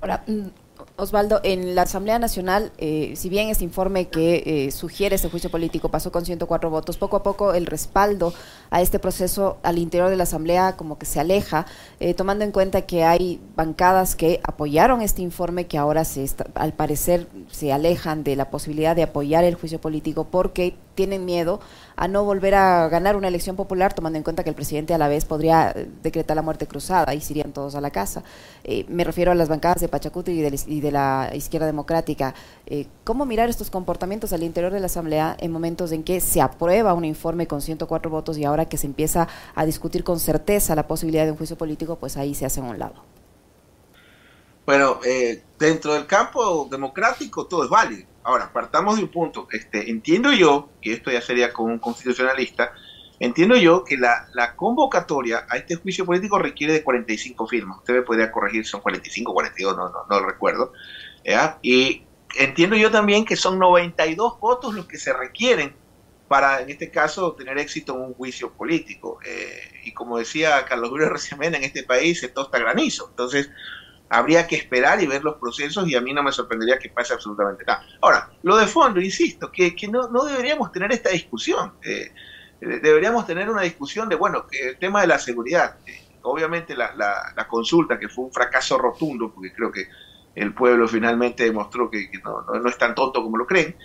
Ahora, 0.01 0.23
mm, 0.27 0.47
Osvaldo, 0.95 1.39
en 1.43 1.73
la 1.73 1.83
Asamblea 1.83 2.19
Nacional, 2.19 2.71
eh, 2.77 3.13
si 3.15 3.27
bien 3.27 3.49
este 3.49 3.63
informe 3.63 4.09
que 4.09 4.43
eh, 4.45 4.71
sugiere 4.71 5.15
este 5.15 5.29
juicio 5.29 5.49
político 5.49 5.89
pasó 5.89 6.11
con 6.11 6.23
104 6.23 6.69
votos, 6.69 6.97
poco 6.97 7.17
a 7.17 7.23
poco 7.23 7.53
el 7.53 7.65
respaldo 7.65 8.33
a 8.73 8.81
este 8.81 8.97
proceso 8.97 9.57
al 9.61 9.77
interior 9.77 10.09
de 10.09 10.15
la 10.15 10.23
Asamblea 10.23 10.75
como 10.75 10.97
que 10.97 11.05
se 11.05 11.19
aleja, 11.19 11.67
eh, 11.99 12.15
tomando 12.15 12.43
en 12.43 12.51
cuenta 12.51 12.81
que 12.81 13.03
hay 13.03 13.39
bancadas 13.55 14.15
que 14.15 14.41
apoyaron 14.43 15.03
este 15.03 15.21
informe 15.21 15.67
que 15.67 15.77
ahora 15.77 16.03
se 16.05 16.25
al 16.55 16.73
parecer 16.73 17.27
se 17.51 17.71
alejan 17.71 18.23
de 18.23 18.35
la 18.35 18.49
posibilidad 18.49 18.95
de 18.95 19.03
apoyar 19.03 19.43
el 19.43 19.53
juicio 19.53 19.79
político 19.79 20.23
porque 20.23 20.75
tienen 20.95 21.23
miedo 21.23 21.59
a 21.95 22.07
no 22.07 22.23
volver 22.23 22.55
a 22.55 22.87
ganar 22.87 23.15
una 23.15 23.27
elección 23.27 23.55
popular, 23.55 23.93
tomando 23.93 24.17
en 24.17 24.23
cuenta 24.23 24.43
que 24.43 24.49
el 24.49 24.55
presidente 24.55 24.93
a 24.93 24.97
la 24.97 25.07
vez 25.07 25.25
podría 25.25 25.71
eh, 25.71 25.87
decretar 26.01 26.35
la 26.35 26.41
muerte 26.41 26.65
cruzada 26.65 27.13
y 27.13 27.21
se 27.21 27.33
irían 27.33 27.51
todos 27.51 27.75
a 27.75 27.81
la 27.81 27.91
casa. 27.91 28.23
Eh, 28.63 28.85
me 28.89 29.03
refiero 29.03 29.31
a 29.31 29.35
las 29.35 29.49
bancadas 29.49 29.81
de 29.81 29.87
Pachacuti 29.87 30.31
y 30.31 30.81
de, 30.81 30.91
la 30.91 31.29
izquierda 31.35 31.67
democrática. 31.67 32.33
¿Cómo 33.03 33.25
mirar 33.25 33.49
estos 33.49 33.69
comportamientos 33.69 34.33
al 34.33 34.41
interior 34.41 34.71
de 34.71 34.79
la 34.79 34.87
Asamblea 34.87 35.35
en 35.39 35.51
momentos 35.51 35.91
en 35.91 36.03
que 36.03 36.19
se 36.19 36.41
aprueba 36.41 36.93
un 36.93 37.05
informe 37.05 37.45
con 37.45 37.61
104 37.61 38.09
votos 38.09 38.37
y 38.37 38.45
ahora 38.45 38.62
que 38.65 38.77
se 38.77 38.87
empieza 38.87 39.27
a 39.55 39.65
discutir 39.65 40.03
con 40.03 40.19
certeza 40.19 40.75
la 40.75 40.87
posibilidad 40.87 41.25
de 41.25 41.31
un 41.31 41.37
juicio 41.37 41.57
político, 41.57 41.97
pues 41.97 42.17
ahí 42.17 42.35
se 42.35 42.45
hace 42.45 42.59
a 42.59 42.63
un 42.63 42.79
lado? 42.79 43.03
Bueno, 44.65 44.99
dentro 45.59 45.93
del 45.93 46.05
campo 46.05 46.67
democrático 46.71 47.45
todo 47.45 47.65
es 47.65 47.69
válido 47.69 48.13
Ahora, 48.23 48.51
partamos 48.51 48.97
de 48.97 49.03
un 49.03 49.09
punto. 49.09 49.47
Este, 49.51 49.89
entiendo 49.89 50.31
yo, 50.31 50.69
que 50.81 50.93
esto 50.93 51.11
ya 51.11 51.21
sería 51.21 51.51
con 51.51 51.69
un 51.69 51.79
constitucionalista, 51.79 52.71
entiendo 53.19 53.55
yo 53.57 53.83
que 53.83 53.97
la, 53.97 54.55
convocatoria 54.55 55.45
a 55.49 55.57
este 55.57 55.75
juicio 55.75 56.05
político 56.05 56.39
requiere 56.39 56.73
de 56.73 56.83
45 56.83 57.47
firmas. 57.47 57.79
Usted 57.79 57.95
me 57.95 58.01
podría 58.01 58.31
corregir, 58.31 58.65
son 58.65 58.81
45, 58.81 59.33
42, 59.33 59.75
no, 59.75 59.89
no, 59.89 60.05
no 60.09 60.19
lo 60.19 60.25
recuerdo. 60.25 60.71
Y 61.61 62.03
entiendo 62.37 62.77
yo 62.77 62.91
también 62.91 63.25
que 63.25 63.35
son 63.35 63.59
92 63.59 64.39
votos 64.39 64.73
los 64.73 64.85
que 64.85 64.97
se 64.97 65.11
requieren 65.11 65.75
para, 66.27 66.61
en 66.61 66.69
este 66.69 66.89
caso, 66.89 67.33
tener 67.33 67.57
éxito 67.57 67.95
en 67.95 68.01
un 68.01 68.13
juicio 68.13 68.51
político. 68.53 69.19
Eh, 69.25 69.81
y 69.85 69.93
como 69.93 70.17
decía 70.17 70.65
Carlos 70.65 70.89
Julio 70.89 71.09
Recemena, 71.09 71.57
en 71.57 71.63
este 71.63 71.83
país 71.83 72.19
se 72.19 72.29
tosta 72.29 72.59
granizo. 72.59 73.07
Entonces, 73.09 73.49
habría 74.09 74.45
que 74.47 74.55
esperar 74.55 75.01
y 75.01 75.07
ver 75.07 75.23
los 75.23 75.35
procesos 75.35 75.87
y 75.87 75.95
a 75.95 76.01
mí 76.01 76.13
no 76.13 76.23
me 76.23 76.31
sorprendería 76.31 76.77
que 76.77 76.89
pase 76.89 77.13
absolutamente 77.13 77.63
nada. 77.65 77.85
Ahora, 78.01 78.29
lo 78.43 78.57
de 78.57 78.67
fondo, 78.67 79.01
insisto, 79.01 79.51
que, 79.51 79.75
que 79.75 79.87
no, 79.87 80.07
no, 80.09 80.25
deberíamos 80.25 80.71
tener 80.71 80.91
esta 80.91 81.09
discusión. 81.09 81.73
Eh, 81.83 82.11
deberíamos 82.59 83.25
tener 83.25 83.49
una 83.49 83.63
discusión 83.63 84.07
de, 84.09 84.15
bueno, 84.15 84.45
el 84.51 84.77
tema 84.77 85.01
de 85.01 85.07
la 85.07 85.19
seguridad. 85.19 85.77
Eh, 85.85 86.03
obviamente 86.23 86.75
la, 86.75 86.93
la, 86.95 87.47
consulta, 87.47 87.99
que 87.99 88.07
fue 88.07 88.25
un 88.25 88.31
fracaso 88.31 88.77
rotundo, 88.77 89.31
porque 89.33 89.53
creo 89.53 89.71
que 89.71 89.87
el 90.35 90.53
pueblo 90.53 90.87
finalmente 90.87 91.43
demostró 91.43 91.89
que, 91.89 92.09
no, 92.23 92.41
no, 92.41 92.69
es 92.69 92.77
tan 92.77 92.95
tonto 92.95 93.21
como 93.21 93.37
lo 93.37 93.45
creen. 93.45 93.75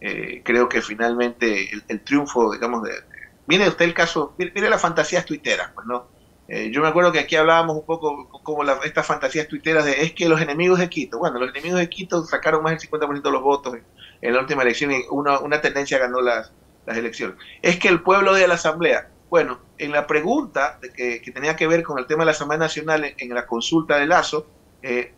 Eh, 0.00 0.42
creo 0.44 0.68
que 0.68 0.80
finalmente 0.80 1.70
el, 1.88 2.00
triunfo, 2.02 2.52
digamos, 2.52 2.82
de, 2.82 3.68
usted 3.68 3.84
el 3.84 3.94
caso, 3.94 4.34
mire, 4.38 4.70
las 4.70 4.80
fantasías 4.80 5.24
tuiteras, 5.24 5.70
pues 5.74 5.86
no 5.86 6.06
Eh, 6.50 6.70
yo 6.72 6.80
me 6.80 6.88
acuerdo 6.88 7.12
que 7.12 7.18
aquí 7.18 7.36
hablábamos 7.36 7.76
un 7.76 7.84
poco 7.84 8.28
como 8.42 8.62
estas 8.84 9.06
fantasías 9.06 9.48
tuiteras 9.48 9.84
de 9.84 10.02
es 10.02 10.12
que 10.14 10.28
los 10.28 10.40
enemigos 10.40 10.78
de 10.78 10.88
Quito, 10.88 11.18
bueno, 11.18 11.38
los 11.38 11.50
enemigos 11.50 11.78
de 11.78 11.90
Quito 11.90 12.24
sacaron 12.24 12.62
más 12.62 12.72
del 12.72 12.90
50% 12.90 13.22
de 13.22 13.30
los 13.30 13.42
votos 13.42 13.74
en, 14.22 14.32
la 14.32 14.40
última 14.40 14.62
elección 14.62 14.92
y 14.92 15.02
una, 15.10 15.40
una 15.40 15.60
tendencia 15.60 15.98
ganó 15.98 16.22
las, 16.22 16.52
las 16.86 16.96
elecciones. 16.96 17.36
Es 17.60 17.78
que 17.78 17.88
el 17.88 18.02
pueblo 18.02 18.32
de 18.34 18.48
la 18.48 18.54
Asamblea, 18.54 19.10
bueno, 19.28 19.60
en 19.76 19.92
la 19.92 20.06
pregunta 20.06 20.78
de 20.80 20.90
que, 20.90 21.20
que, 21.20 21.32
tenía 21.32 21.54
que 21.54 21.66
ver 21.66 21.82
con 21.82 21.98
el 21.98 22.06
tema 22.06 22.22
de 22.22 22.26
la 22.26 22.32
Asamblea 22.32 22.58
Nacional 22.58 23.14
en, 23.18 23.34
la 23.34 23.46
consulta 23.46 23.98
de 23.98 24.06
Lazo, 24.06 24.46
eh, 24.82 25.14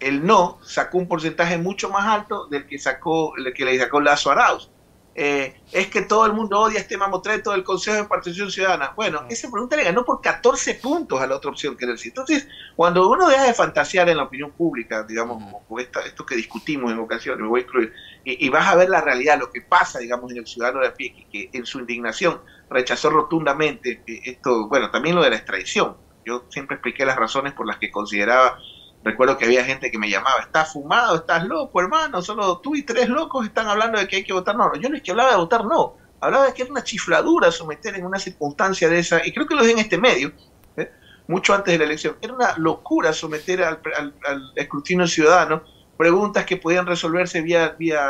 el 0.00 0.24
no 0.24 0.58
sacó 0.62 0.98
un 0.98 1.08
porcentaje 1.08 1.58
mucho 1.58 1.90
más 1.90 2.06
alto 2.06 2.46
del 2.46 2.66
que 2.66 2.78
sacó, 2.78 3.36
el 3.36 3.52
que 3.52 3.64
le 3.64 3.78
sacó 3.78 4.00
Lazo 4.00 4.30
Arauz. 4.30 4.70
Eh, 5.14 5.60
es 5.72 5.88
que 5.88 6.02
todo 6.02 6.24
el 6.24 6.32
mundo 6.32 6.60
odia 6.60 6.78
este 6.78 6.96
mamotreto 6.96 7.50
del 7.50 7.64
Consejo 7.64 7.96
de 7.96 8.04
Participación 8.04 8.50
Ciudadana. 8.50 8.92
Bueno, 8.94 9.26
esa 9.28 9.50
pregunta 9.50 9.76
le 9.76 9.84
ganó 9.84 10.04
por 10.04 10.20
14 10.20 10.76
puntos 10.76 11.20
a 11.20 11.26
la 11.26 11.36
otra 11.36 11.50
opción 11.50 11.76
que 11.76 11.84
era 11.84 11.92
el 11.92 11.98
sí. 11.98 12.08
Entonces, 12.08 12.46
cuando 12.76 13.08
uno 13.10 13.28
deja 13.28 13.44
de 13.44 13.52
fantasear 13.52 14.08
en 14.08 14.18
la 14.18 14.22
opinión 14.22 14.52
pública, 14.52 15.02
digamos, 15.02 15.42
como 15.66 15.80
esto 15.80 16.24
que 16.24 16.36
discutimos 16.36 16.92
en 16.92 17.00
ocasiones, 17.00 17.42
me 17.42 17.48
voy 17.48 17.60
a 17.60 17.64
incluir, 17.64 17.92
y, 18.24 18.48
vas 18.50 18.68
a 18.68 18.76
ver 18.76 18.88
la 18.88 19.00
realidad, 19.00 19.38
lo 19.38 19.50
que 19.50 19.62
pasa, 19.62 19.98
digamos, 19.98 20.30
en 20.30 20.38
el 20.38 20.46
ciudadano 20.46 20.80
de 20.80 20.88
a 20.88 20.94
pie, 20.94 21.26
que, 21.30 21.50
en 21.52 21.66
su 21.66 21.80
indignación 21.80 22.40
rechazó 22.70 23.10
rotundamente 23.10 24.02
eh, 24.06 24.20
esto, 24.24 24.68
bueno, 24.68 24.90
también 24.90 25.16
lo 25.16 25.22
de 25.22 25.30
la 25.30 25.36
extradición. 25.36 25.96
Yo 26.24 26.44
siempre 26.50 26.76
expliqué 26.76 27.04
las 27.04 27.16
razones 27.16 27.52
por 27.52 27.66
las 27.66 27.78
que 27.78 27.90
consideraba 27.90 28.58
Recuerdo 29.02 29.38
que 29.38 29.46
había 29.46 29.64
gente 29.64 29.90
que 29.90 29.98
me 29.98 30.10
llamaba, 30.10 30.40
¿estás 30.40 30.72
fumado? 30.72 31.16
¿Estás 31.16 31.44
loco, 31.44 31.80
hermano? 31.80 32.20
Solo 32.20 32.58
tú 32.58 32.76
y 32.76 32.82
tres 32.82 33.08
locos 33.08 33.46
están 33.46 33.66
hablando 33.66 33.98
de 33.98 34.06
que 34.06 34.16
hay 34.16 34.24
que 34.24 34.32
votar 34.32 34.56
no. 34.56 34.74
Yo 34.74 34.90
no 34.90 34.96
es 34.96 35.02
que 35.02 35.10
hablaba 35.10 35.30
de 35.30 35.36
votar 35.36 35.64
no, 35.64 35.96
hablaba 36.20 36.46
de 36.46 36.54
que 36.54 36.62
era 36.62 36.70
una 36.70 36.84
chifladura 36.84 37.50
someter 37.50 37.94
en 37.94 38.04
una 38.04 38.18
circunstancia 38.18 38.88
de 38.88 38.98
esa, 38.98 39.26
y 39.26 39.32
creo 39.32 39.46
que 39.46 39.54
lo 39.54 39.62
dije 39.62 39.72
en 39.72 39.78
este 39.78 39.96
medio, 39.96 40.32
¿eh? 40.76 40.90
mucho 41.28 41.54
antes 41.54 41.72
de 41.72 41.78
la 41.78 41.84
elección, 41.84 42.16
era 42.20 42.34
una 42.34 42.58
locura 42.58 43.12
someter 43.14 43.62
al, 43.62 43.80
al, 43.96 44.52
escrutinio 44.54 45.06
ciudadano 45.06 45.62
preguntas 45.96 46.44
que 46.44 46.56
podían 46.56 46.86
resolverse 46.86 47.42
vía, 47.42 47.74
vía 47.78 48.00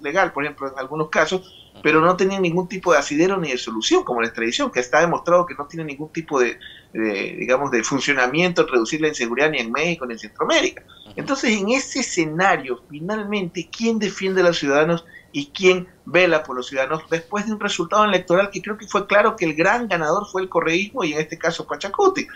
legal, 0.00 0.32
por 0.32 0.44
ejemplo, 0.44 0.68
en 0.68 0.78
algunos 0.78 1.08
casos, 1.08 1.57
pero 1.82 2.00
no 2.00 2.16
tenían 2.16 2.42
ningún 2.42 2.68
tipo 2.68 2.92
de 2.92 2.98
asidero 2.98 3.36
ni 3.38 3.50
de 3.50 3.58
solución, 3.58 4.04
como 4.04 4.20
la 4.20 4.28
extradición, 4.28 4.70
que 4.70 4.80
está 4.80 5.00
demostrado 5.00 5.46
que 5.46 5.54
no 5.54 5.66
tiene 5.66 5.84
ningún 5.84 6.12
tipo 6.12 6.40
de, 6.40 6.58
digamos, 6.92 7.70
de 7.70 7.82
funcionamiento, 7.82 8.66
reducir 8.66 9.00
la 9.00 9.08
inseguridad 9.08 9.50
ni 9.50 9.58
en 9.58 9.72
México 9.72 10.06
ni 10.06 10.14
en 10.14 10.18
Centroamérica. 10.18 10.84
Entonces, 11.16 11.58
en 11.58 11.70
ese 11.70 12.00
escenario, 12.00 12.82
finalmente, 12.88 13.68
¿quién 13.70 13.98
defiende 13.98 14.40
a 14.40 14.44
los 14.44 14.58
ciudadanos 14.58 15.04
y 15.32 15.46
quién 15.46 15.88
vela 16.04 16.42
por 16.42 16.56
los 16.56 16.66
ciudadanos 16.68 17.02
después 17.10 17.46
de 17.46 17.52
un 17.52 17.60
resultado 17.60 18.04
electoral 18.04 18.50
que 18.50 18.62
creo 18.62 18.78
que 18.78 18.86
fue 18.86 19.06
claro 19.06 19.36
que 19.36 19.44
el 19.44 19.54
gran 19.54 19.88
ganador 19.88 20.26
fue 20.26 20.42
el 20.42 20.48
correísmo 20.48 21.04
y 21.04 21.12
en 21.12 21.20
este 21.20 21.38
caso 21.38 21.66
Pachacuti, 21.66 22.26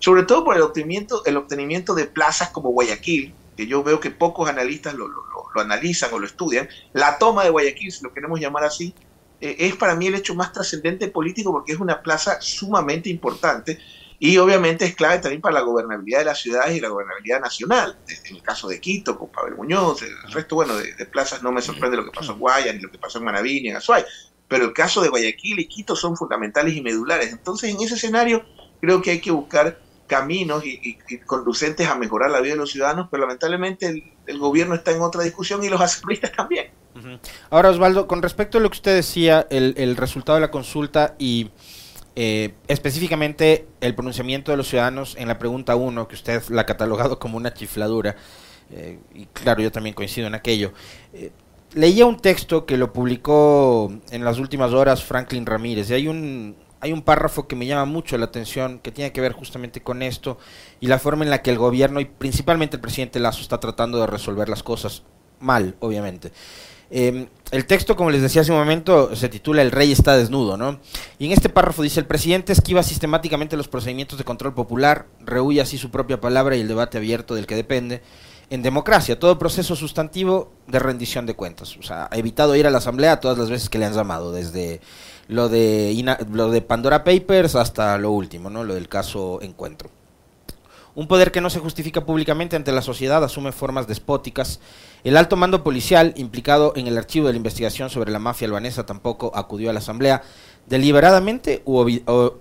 sobre 0.00 0.24
todo 0.24 0.44
por 0.44 0.56
el 0.56 0.62
obtenimiento, 0.62 1.24
el 1.24 1.36
obtenimiento 1.36 1.94
de 1.94 2.06
plazas 2.06 2.50
como 2.50 2.70
Guayaquil, 2.70 3.34
que 3.56 3.66
yo 3.66 3.82
veo 3.82 4.00
que 4.00 4.10
pocos 4.10 4.48
analistas 4.48 4.94
lo, 4.94 5.06
lo, 5.06 5.22
analizan 5.58 6.12
o 6.12 6.18
lo 6.18 6.26
estudian, 6.26 6.68
la 6.92 7.18
toma 7.18 7.44
de 7.44 7.50
Guayaquil, 7.50 7.90
si 7.90 8.04
lo 8.04 8.12
queremos 8.12 8.38
llamar 8.38 8.64
así, 8.64 8.94
eh, 9.40 9.56
es 9.58 9.76
para 9.76 9.94
mí 9.94 10.06
el 10.06 10.14
hecho 10.14 10.34
más 10.34 10.52
trascendente 10.52 11.08
político 11.08 11.50
porque 11.50 11.72
es 11.72 11.80
una 11.80 12.02
plaza 12.02 12.40
sumamente 12.40 13.08
importante 13.08 13.78
y 14.18 14.36
obviamente 14.36 14.84
es 14.84 14.94
clave 14.94 15.18
también 15.18 15.40
para 15.40 15.54
la 15.54 15.62
gobernabilidad 15.62 16.18
de 16.18 16.24
las 16.26 16.40
ciudades 16.40 16.76
y 16.76 16.80
la 16.80 16.90
gobernabilidad 16.90 17.40
nacional. 17.40 17.96
En 18.06 18.36
el 18.36 18.42
caso 18.42 18.68
de 18.68 18.78
Quito, 18.78 19.18
con 19.18 19.30
Pavel 19.30 19.54
Muñoz, 19.54 20.02
el 20.02 20.30
resto, 20.30 20.56
bueno, 20.56 20.76
de, 20.76 21.06
plazas 21.06 21.42
no 21.42 21.50
me 21.50 21.62
sorprende 21.62 21.96
lo 21.96 22.04
que 22.04 22.10
pasó 22.10 22.32
en 22.32 22.38
Guaya, 22.38 22.70
ni 22.70 22.80
lo 22.80 22.90
que 22.90 22.98
pasó 22.98 23.18
en 23.18 23.24
Manaví, 23.24 23.62
ni 23.62 23.70
en 23.70 23.76
Azuay, 23.76 24.04
pero 24.46 24.66
el 24.66 24.74
caso 24.74 25.00
de 25.00 25.08
Guayaquil 25.08 25.60
y 25.60 25.66
Quito 25.66 25.96
son 25.96 26.18
fundamentales 26.18 26.76
y 26.76 26.82
medulares. 26.82 27.32
Entonces, 27.32 27.70
en 27.70 27.80
ese 27.80 27.94
escenario, 27.94 28.44
creo 28.82 29.00
que 29.00 29.12
hay 29.12 29.20
que 29.22 29.30
buscar 29.30 29.80
caminos 30.10 30.64
y, 30.66 30.98
conducentes 31.24 31.86
a 31.86 31.94
mejorar 31.94 32.32
la 32.32 32.40
vida 32.40 32.54
de 32.54 32.58
los 32.58 32.72
ciudadanos, 32.72 33.06
pero 33.10 33.22
lamentablemente 33.22 34.12
el, 34.26 34.38
gobierno 34.38 34.74
está 34.74 34.90
en 34.90 35.00
otra 35.00 35.22
discusión 35.22 35.62
y 35.62 35.68
los 35.68 35.80
asambleístas 35.80 36.32
también. 36.32 36.72
Ahora, 37.48 37.70
Osvaldo, 37.70 38.08
con 38.08 38.20
respecto 38.20 38.58
a 38.58 38.60
lo 38.60 38.68
que 38.68 38.78
usted 38.78 38.96
decía, 38.96 39.46
el, 39.50 39.96
resultado 39.96 40.34
de 40.36 40.40
la 40.40 40.50
consulta 40.50 41.14
y 41.16 41.52
eh, 42.16 42.54
específicamente 42.66 43.68
el 43.80 43.94
pronunciamiento 43.94 44.50
de 44.50 44.56
los 44.56 44.68
ciudadanos 44.68 45.14
en 45.16 45.28
la 45.28 45.38
pregunta 45.38 45.76
1, 45.76 46.08
que 46.08 46.16
usted 46.16 46.42
la 46.48 46.62
ha 46.62 46.66
catalogado 46.66 47.20
como 47.20 47.36
una 47.36 47.54
chifladura, 47.54 48.16
eh, 48.72 48.98
y 49.14 49.26
claro, 49.26 49.62
yo 49.62 49.70
también 49.70 49.94
coincido 49.94 50.26
en 50.26 50.34
aquello. 50.34 50.72
Eh, 51.12 51.30
leía 51.74 52.04
un 52.04 52.18
texto 52.18 52.66
que 52.66 52.76
lo 52.76 52.92
publicó 52.92 53.92
en 54.10 54.24
las 54.24 54.38
últimas 54.38 54.72
horas 54.72 55.04
Franklin 55.04 55.46
Ramírez, 55.46 55.88
y 55.90 55.94
hay 55.94 56.08
un, 56.08 56.56
hay 56.80 56.92
un 56.92 57.02
párrafo 57.02 57.46
que 57.46 57.56
me 57.56 57.66
llama 57.66 57.84
mucho 57.84 58.16
la 58.16 58.26
atención, 58.26 58.78
que 58.78 58.90
tiene 58.90 59.12
que 59.12 59.20
ver 59.20 59.32
justamente 59.32 59.82
con 59.82 60.02
esto 60.02 60.38
y 60.80 60.86
la 60.86 60.98
forma 60.98 61.24
en 61.24 61.30
la 61.30 61.42
que 61.42 61.50
el 61.50 61.58
gobierno 61.58 62.00
y 62.00 62.06
principalmente 62.06 62.76
el 62.76 62.80
presidente 62.80 63.20
Lazo 63.20 63.42
está 63.42 63.60
tratando 63.60 64.00
de 64.00 64.06
resolver 64.06 64.48
las 64.48 64.62
cosas 64.62 65.02
mal, 65.40 65.76
obviamente. 65.80 66.32
Em, 66.90 67.28
el 67.52 67.66
texto, 67.66 67.94
como 67.94 68.10
les 68.10 68.20
decía 68.20 68.42
hace 68.42 68.50
un 68.50 68.58
momento, 68.58 69.14
se 69.14 69.28
titula 69.28 69.62
El 69.62 69.70
rey 69.70 69.92
está 69.92 70.16
desnudo, 70.16 70.56
¿no? 70.56 70.80
Y 71.18 71.26
en 71.26 71.32
este 71.32 71.48
párrafo 71.48 71.82
dice, 71.82 72.00
el 72.00 72.06
presidente 72.06 72.52
esquiva 72.52 72.82
sistemáticamente 72.82 73.56
los 73.56 73.68
procedimientos 73.68 74.18
de 74.18 74.24
control 74.24 74.54
popular, 74.54 75.06
rehuye 75.20 75.60
así 75.60 75.78
su 75.78 75.90
propia 75.90 76.20
palabra 76.20 76.56
y 76.56 76.60
el 76.60 76.68
debate 76.68 76.98
abierto 76.98 77.34
del 77.34 77.46
que 77.46 77.54
depende. 77.54 78.02
En 78.50 78.62
democracia, 78.62 79.16
todo 79.16 79.38
proceso 79.38 79.76
sustantivo 79.76 80.52
de 80.66 80.80
rendición 80.80 81.26
de 81.26 81.34
cuentas. 81.34 81.76
O 81.76 81.82
sea, 81.84 82.08
ha 82.10 82.16
evitado 82.16 82.56
ir 82.56 82.66
a 82.66 82.70
la 82.70 82.78
asamblea 82.78 83.20
todas 83.20 83.38
las 83.38 83.48
veces 83.48 83.68
que 83.68 83.78
le 83.78 83.84
han 83.84 83.94
llamado, 83.94 84.32
desde 84.32 84.80
lo 85.30 85.48
de, 85.48 86.16
lo 86.32 86.50
de 86.50 86.60
Pandora 86.60 87.04
Papers 87.04 87.54
hasta 87.54 87.96
lo 87.98 88.10
último, 88.10 88.50
¿no? 88.50 88.64
lo 88.64 88.74
del 88.74 88.88
caso 88.88 89.40
Encuentro. 89.40 89.88
Un 90.96 91.06
poder 91.06 91.30
que 91.30 91.40
no 91.40 91.50
se 91.50 91.60
justifica 91.60 92.04
públicamente 92.04 92.56
ante 92.56 92.72
la 92.72 92.82
sociedad 92.82 93.22
asume 93.22 93.52
formas 93.52 93.86
despóticas. 93.86 94.58
El 95.04 95.16
alto 95.16 95.36
mando 95.36 95.62
policial, 95.62 96.12
implicado 96.16 96.72
en 96.74 96.88
el 96.88 96.98
archivo 96.98 97.28
de 97.28 97.34
la 97.34 97.36
investigación 97.36 97.90
sobre 97.90 98.10
la 98.10 98.18
mafia 98.18 98.48
albanesa, 98.48 98.86
tampoco 98.86 99.30
acudió 99.36 99.70
a 99.70 99.72
la 99.72 99.78
Asamblea, 99.78 100.22
deliberadamente 100.66 101.62
u, 101.64 101.78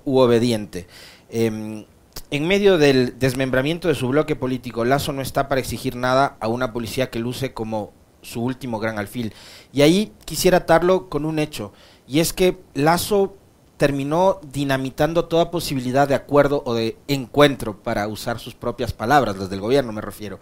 obediente. 0.05 0.88
Em, 1.29 1.86
en 2.31 2.48
medio 2.48 2.79
del 2.79 3.19
desmembramiento 3.19 3.88
de 3.88 3.96
su 3.96 4.08
bloque 4.08 4.36
político, 4.36 4.84
Lazo 4.84 5.13
no 5.13 5.22
está 5.22 5.48
para 5.48 5.62
exigir 5.62 5.96
nada 5.96 6.38
a 6.39 6.48
una 6.48 6.74
policía 6.74 7.12
que 7.12 7.19
luce 7.19 7.53
como 7.53 7.93
su 8.24 8.41
último 8.41 8.79
gran 8.79 8.98
alfil. 8.98 9.34
Y 9.72 9.84
ahí 9.84 10.12
quisiera 10.25 10.58
atarlo 10.58 11.08
con 11.08 11.25
un 11.25 11.38
hecho 11.38 11.72
y 12.10 12.22
es 12.22 12.34
que 12.34 12.58
Lazo 12.74 13.36
terminó 13.78 14.42
dinamitando 14.51 15.25
toda 15.25 15.51
posibilidad 15.51 16.08
de 16.08 16.16
acuerdo 16.16 16.63
o 16.66 16.74
de 16.74 16.98
encuentro, 17.08 17.84
para 17.84 18.08
usar 18.08 18.39
sus 18.39 18.56
propias 18.56 18.94
palabras, 18.94 19.38
las 19.38 19.51
del 19.51 19.62
gobierno 19.62 19.94
me 19.94 20.01
refiero. 20.01 20.39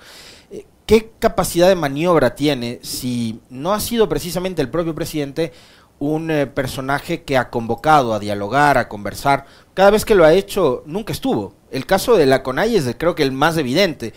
Eh, 0.49 0.65
¿Qué 0.85 1.11
capacidad 1.19 1.67
de 1.67 1.75
maniobra 1.75 2.35
tiene 2.35 2.79
si 2.83 3.41
no 3.49 3.73
ha 3.73 3.81
sido 3.81 4.07
precisamente 4.07 4.61
el 4.61 4.69
propio 4.69 4.95
presidente 4.95 5.51
un 5.99 6.31
eh, 6.31 6.47
personaje 6.47 7.23
que 7.23 7.37
ha 7.37 7.49
convocado 7.49 8.13
a 8.13 8.19
dialogar, 8.19 8.77
a 8.77 8.87
conversar? 8.87 9.45
Cada 9.73 9.91
vez 9.91 10.05
que 10.05 10.15
lo 10.15 10.23
ha 10.23 10.33
hecho, 10.33 10.83
nunca 10.85 11.11
estuvo. 11.11 11.53
El 11.69 11.85
caso 11.85 12.15
de 12.15 12.27
la 12.27 12.43
CONAI 12.43 12.77
es 12.77 12.95
creo 12.97 13.13
que 13.13 13.23
el 13.23 13.33
más 13.33 13.57
evidente. 13.57 14.13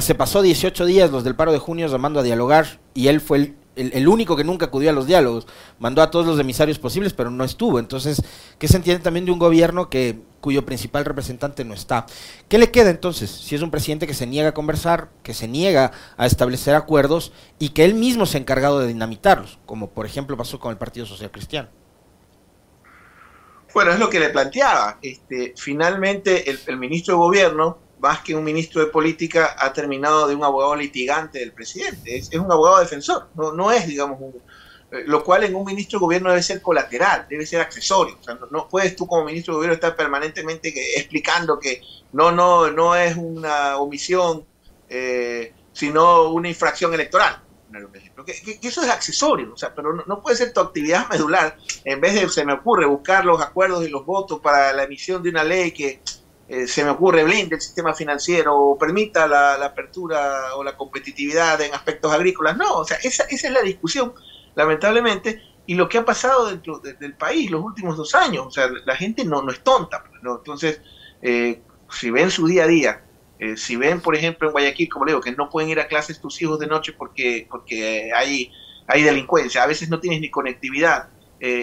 Se 0.00 0.14
pasó 0.14 0.42
18 0.42 0.84
días 0.84 1.10
los 1.10 1.24
del 1.24 1.34
paro 1.34 1.50
de 1.50 1.58
junio 1.58 1.86
llamando 1.86 2.20
a 2.20 2.24
dialogar 2.24 2.78
y 2.92 3.08
él 3.08 3.22
fue 3.22 3.38
el 3.38 3.56
el, 3.76 4.08
único 4.08 4.36
que 4.36 4.44
nunca 4.44 4.66
acudió 4.66 4.90
a 4.90 4.92
los 4.92 5.06
diálogos. 5.06 5.46
Mandó 5.78 6.02
a 6.02 6.10
todos 6.10 6.26
los 6.26 6.38
emisarios 6.38 6.78
posibles, 6.78 7.12
pero 7.12 7.30
no 7.30 7.44
estuvo. 7.44 7.78
Entonces, 7.78 8.22
¿qué 8.58 8.68
se 8.68 8.76
entiende 8.76 9.02
también 9.02 9.24
de 9.24 9.32
un 9.32 9.38
gobierno 9.38 9.90
que 9.90 10.20
cuyo 10.40 10.64
principal 10.64 11.04
representante 11.04 11.64
no 11.64 11.74
está? 11.74 12.06
¿Qué 12.48 12.58
le 12.58 12.70
queda 12.70 12.90
entonces? 12.90 13.30
Si 13.30 13.54
es 13.54 13.62
un 13.62 13.70
presidente 13.70 14.06
que 14.06 14.14
se 14.14 14.26
niega 14.26 14.50
a 14.50 14.54
conversar, 14.54 15.10
que 15.22 15.34
se 15.34 15.48
niega 15.48 15.92
a 16.16 16.26
establecer 16.26 16.74
acuerdos 16.74 17.32
y 17.58 17.70
que 17.70 17.84
él 17.84 17.94
mismo 17.94 18.26
se 18.26 18.38
ha 18.38 18.40
encargado 18.40 18.80
de 18.80 18.88
dinamitarlos, 18.88 19.58
como 19.66 19.90
por 19.90 20.06
ejemplo 20.06 20.36
pasó 20.36 20.58
con 20.58 20.70
el 20.70 20.78
Partido 20.78 21.06
Social 21.06 21.30
Cristiano. 21.30 21.68
Bueno, 23.72 23.90
es 23.90 23.98
lo 23.98 24.08
que 24.08 24.20
le 24.20 24.30
planteaba. 24.30 24.98
Este, 25.02 25.52
finalmente, 25.56 26.48
el, 26.48 26.60
el 26.68 26.76
ministro 26.76 27.14
de 27.14 27.18
Gobierno 27.18 27.78
más 28.04 28.20
que 28.20 28.34
un 28.34 28.44
ministro 28.44 28.82
de 28.82 28.88
política, 28.88 29.56
ha 29.58 29.72
terminado 29.72 30.28
de 30.28 30.34
un 30.34 30.44
abogado 30.44 30.76
litigante 30.76 31.38
del 31.38 31.52
presidente. 31.52 32.18
Es, 32.18 32.28
un 32.34 32.52
abogado 32.52 32.80
defensor, 32.80 33.28
no, 33.34 33.52
no 33.52 33.72
es, 33.72 33.86
digamos, 33.86 34.20
un, 34.20 34.34
eh, 34.92 35.04
lo 35.06 35.24
cual 35.24 35.44
en 35.44 35.54
un 35.54 35.64
ministro 35.64 35.98
de 35.98 36.04
gobierno 36.04 36.28
debe 36.28 36.42
ser 36.42 36.60
colateral, 36.60 37.26
debe 37.30 37.46
ser 37.46 37.62
accesorio. 37.62 38.18
O 38.20 38.22
sea, 38.22 38.38
no, 38.50 38.68
puedes 38.68 38.94
tú 38.94 39.06
como 39.06 39.24
ministro 39.24 39.54
de 39.54 39.56
gobierno 39.56 39.74
estar 39.76 39.96
permanentemente 39.96 40.68
explicando 40.98 41.58
que 41.58 41.80
no, 42.12 42.30
no, 42.30 42.70
no 42.70 42.94
es 42.94 43.16
una 43.16 43.78
omisión, 43.78 44.44
eh, 44.90 45.54
sino 45.72 46.28
una 46.28 46.50
infracción 46.50 46.92
electoral. 46.92 47.40
Que, 48.26 48.60
eso 48.62 48.82
es 48.82 48.90
accesorio, 48.90 49.54
o 49.54 49.56
sea, 49.56 49.74
pero 49.74 49.94
no, 49.94 50.04
no, 50.06 50.22
puede 50.22 50.36
ser 50.36 50.52
tu 50.52 50.60
actividad 50.60 51.08
medular. 51.08 51.56
En 51.84 52.02
vez 52.02 52.14
de, 52.14 52.28
se 52.28 52.44
me 52.44 52.52
ocurre, 52.52 52.84
buscar 52.86 53.24
los 53.24 53.40
acuerdos 53.40 53.82
y 53.84 53.88
los 53.88 54.04
votos 54.04 54.40
para 54.40 54.74
la 54.74 54.84
emisión 54.84 55.22
de 55.22 55.30
una 55.30 55.42
ley 55.42 55.72
que 55.72 56.00
eh, 56.46 56.66
se 56.66 56.84
me 56.84 56.90
ocurre, 56.90 57.24
blinde 57.24 57.54
el 57.54 57.60
sistema 57.60 57.94
financiero 57.94 58.54
o 58.54 58.78
permita 58.78 59.26
la, 59.26 59.54
apertura 59.54 60.54
o 60.56 60.62
la 60.62 60.76
competitividad 60.76 61.60
en 61.62 61.72
aspectos 61.72 62.12
agrícolas. 62.12 62.56
No, 62.56 62.78
o 62.78 62.84
sea, 62.84 62.98
esa, 63.02 63.24
es 63.24 63.50
la 63.50 63.62
discusión, 63.62 64.12
lamentablemente, 64.54 65.40
y 65.66 65.74
lo 65.74 65.88
que 65.88 65.98
ha 65.98 66.04
pasado 66.04 66.48
dentro 66.50 66.80
del 66.80 67.14
país 67.14 67.50
los 67.50 67.64
últimos 67.64 67.96
dos 67.96 68.14
años. 68.14 68.46
O 68.46 68.50
sea, 68.50 68.68
la 68.84 68.94
gente 68.94 69.24
no, 69.24 69.42
no 69.42 69.50
es 69.50 69.60
tonta, 69.60 70.04
pues, 70.04 70.22
¿no? 70.22 70.36
Entonces, 70.36 70.82
eh, 71.22 71.62
si 71.90 72.10
ven 72.10 72.30
su 72.30 72.46
día 72.46 72.64
a 72.64 72.66
día, 72.66 73.04
eh, 73.38 73.56
si 73.56 73.76
ven, 73.76 74.02
por 74.02 74.14
ejemplo, 74.14 74.48
en 74.48 74.52
Guayaquil, 74.52 74.90
como 74.90 75.06
le 75.06 75.12
digo, 75.12 75.22
que 75.22 75.32
no 75.32 75.48
pueden 75.48 75.70
ir 75.70 75.80
a 75.80 75.88
clases 75.88 76.20
tus 76.20 76.40
hijos 76.42 76.58
de 76.58 76.66
noche 76.66 76.92
porque, 76.92 77.46
porque 77.50 78.12
hay, 78.14 78.52
hay 78.86 79.02
delincuencia, 79.02 79.62
a 79.62 79.66
veces 79.66 79.88
no 79.88 79.98
tienes 79.98 80.20
ni 80.20 80.30
conectividad. 80.30 81.08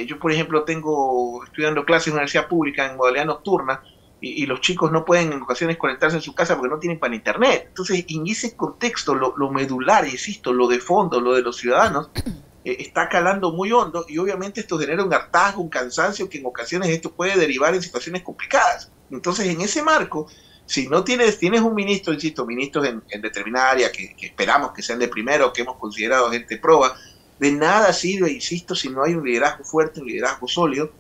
Yo, 0.06 0.20
por 0.20 0.32
ejemplo, 0.32 0.64
tengo 0.64 1.44
estudiando 1.44 1.84
clases 1.86 2.10
en 2.10 2.14
universidad 2.14 2.48
pública 2.48 2.86
en 2.86 2.98
modalidad 2.98 3.26
nocturna 3.26 3.82
y, 4.22 4.46
los 4.46 4.62
chicos 4.62 4.92
no 4.92 5.04
pueden 5.04 5.34
en 5.34 5.42
ocasiones 5.42 5.78
conectarse 5.78 6.16
en 6.16 6.22
su 6.22 6.36
casa 6.36 6.56
porque 6.56 6.70
no 6.70 6.80
tienen 6.80 7.00
para 7.00 7.16
internet. 7.16 7.66
Entonces, 7.70 8.06
en 8.08 8.28
ese 8.28 8.56
contexto, 8.56 9.16
lo, 9.16 9.34
lo 9.36 9.50
medular, 9.50 10.08
insisto, 10.08 10.54
lo 10.54 10.68
de 10.68 10.80
fondo, 10.80 11.20
lo 11.20 11.34
de 11.34 11.42
los 11.42 11.58
ciudadanos, 11.58 12.12
eh, 12.64 12.78
está 12.80 13.10
calando 13.10 13.52
muy 13.52 13.72
hondo 13.72 14.06
y 14.08 14.20
obviamente 14.20 14.62
esto 14.62 14.78
genera 14.78 15.04
un 15.04 15.12
hartazgo, 15.12 15.64
un 15.64 15.70
cansancio 15.70 16.30
que 16.30 16.38
en 16.38 16.46
ocasiones 16.46 16.90
esto 16.90 17.12
puede 17.12 17.36
derivar 17.36 17.74
en 17.74 17.82
situaciones 17.82 18.22
complicadas. 18.22 18.92
Entonces, 19.10 19.48
en 19.48 19.60
ese 19.62 19.82
marco, 19.82 20.28
si 20.68 20.88
no 20.88 21.04
tienes, 21.04 21.40
tienes 21.40 21.62
un 21.62 21.74
ministro, 21.74 22.14
insisto, 22.14 22.46
ministros 22.46 22.88
en, 22.88 23.22
determinada 23.22 23.72
área 23.72 23.92
que, 23.92 24.16
esperamos 24.22 24.72
que 24.72 24.84
sean 24.84 25.00
de 25.00 25.08
primero, 25.08 25.52
que 25.52 25.64
hemos 25.64 25.78
considerado 25.78 26.30
gente 26.30 26.58
proba, 26.58 26.96
de 27.40 27.52
nada 27.52 27.92
sirve, 27.92 28.32
insisto, 28.32 28.76
si 28.76 28.90
no 28.90 29.04
hay 29.04 29.16
un 29.16 29.26
liderazgo 29.26 29.64
fuerte, 29.64 30.00
un 30.00 30.08
liderazgo 30.08 30.48
sólido, 30.48 30.92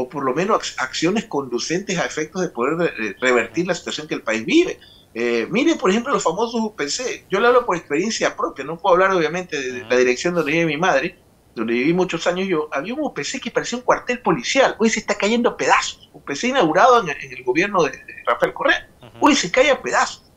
o 0.00 0.08
por 0.08 0.22
lo 0.22 0.32
menos 0.32 0.76
acciones 0.78 1.24
conducentes 1.24 1.98
a 1.98 2.06
efectos 2.06 2.40
de 2.40 2.50
poder 2.50 3.16
revertir 3.20 3.66
la 3.66 3.74
situación 3.74 4.06
que 4.06 4.14
el 4.14 4.22
país 4.22 4.46
vive. 4.46 4.78
Eh, 5.12 5.48
mire, 5.50 5.74
por 5.74 5.90
ejemplo, 5.90 6.12
los 6.12 6.22
famosos 6.22 6.60
UPC. 6.60 7.26
Yo 7.28 7.40
le 7.40 7.48
hablo 7.48 7.66
por 7.66 7.76
experiencia 7.76 8.36
propia, 8.36 8.64
no 8.64 8.78
puedo 8.78 8.94
hablar 8.94 9.10
obviamente 9.10 9.60
de 9.60 9.84
la 9.86 9.96
dirección 9.96 10.34
donde 10.34 10.52
vive 10.52 10.66
mi 10.66 10.76
madre, 10.76 11.18
donde 11.56 11.72
viví 11.72 11.92
muchos 11.92 12.28
años 12.28 12.46
yo. 12.46 12.68
Había 12.70 12.94
un 12.94 13.00
UPC 13.00 13.40
que 13.42 13.50
parecía 13.50 13.76
un 13.76 13.84
cuartel 13.84 14.20
policial. 14.20 14.76
Hoy 14.78 14.88
se 14.88 15.00
está 15.00 15.16
cayendo 15.16 15.48
a 15.48 15.56
pedazos. 15.56 16.08
UPC 16.12 16.44
inaugurado 16.44 17.00
en 17.00 17.08
el, 17.08 17.42
gobierno 17.42 17.82
de, 17.82 18.00
Rafael 18.24 18.54
Correa. 18.54 18.88
Hoy 19.18 19.34
se 19.34 19.50
cae 19.50 19.68
a 19.68 19.82
pedazos. 19.82 20.30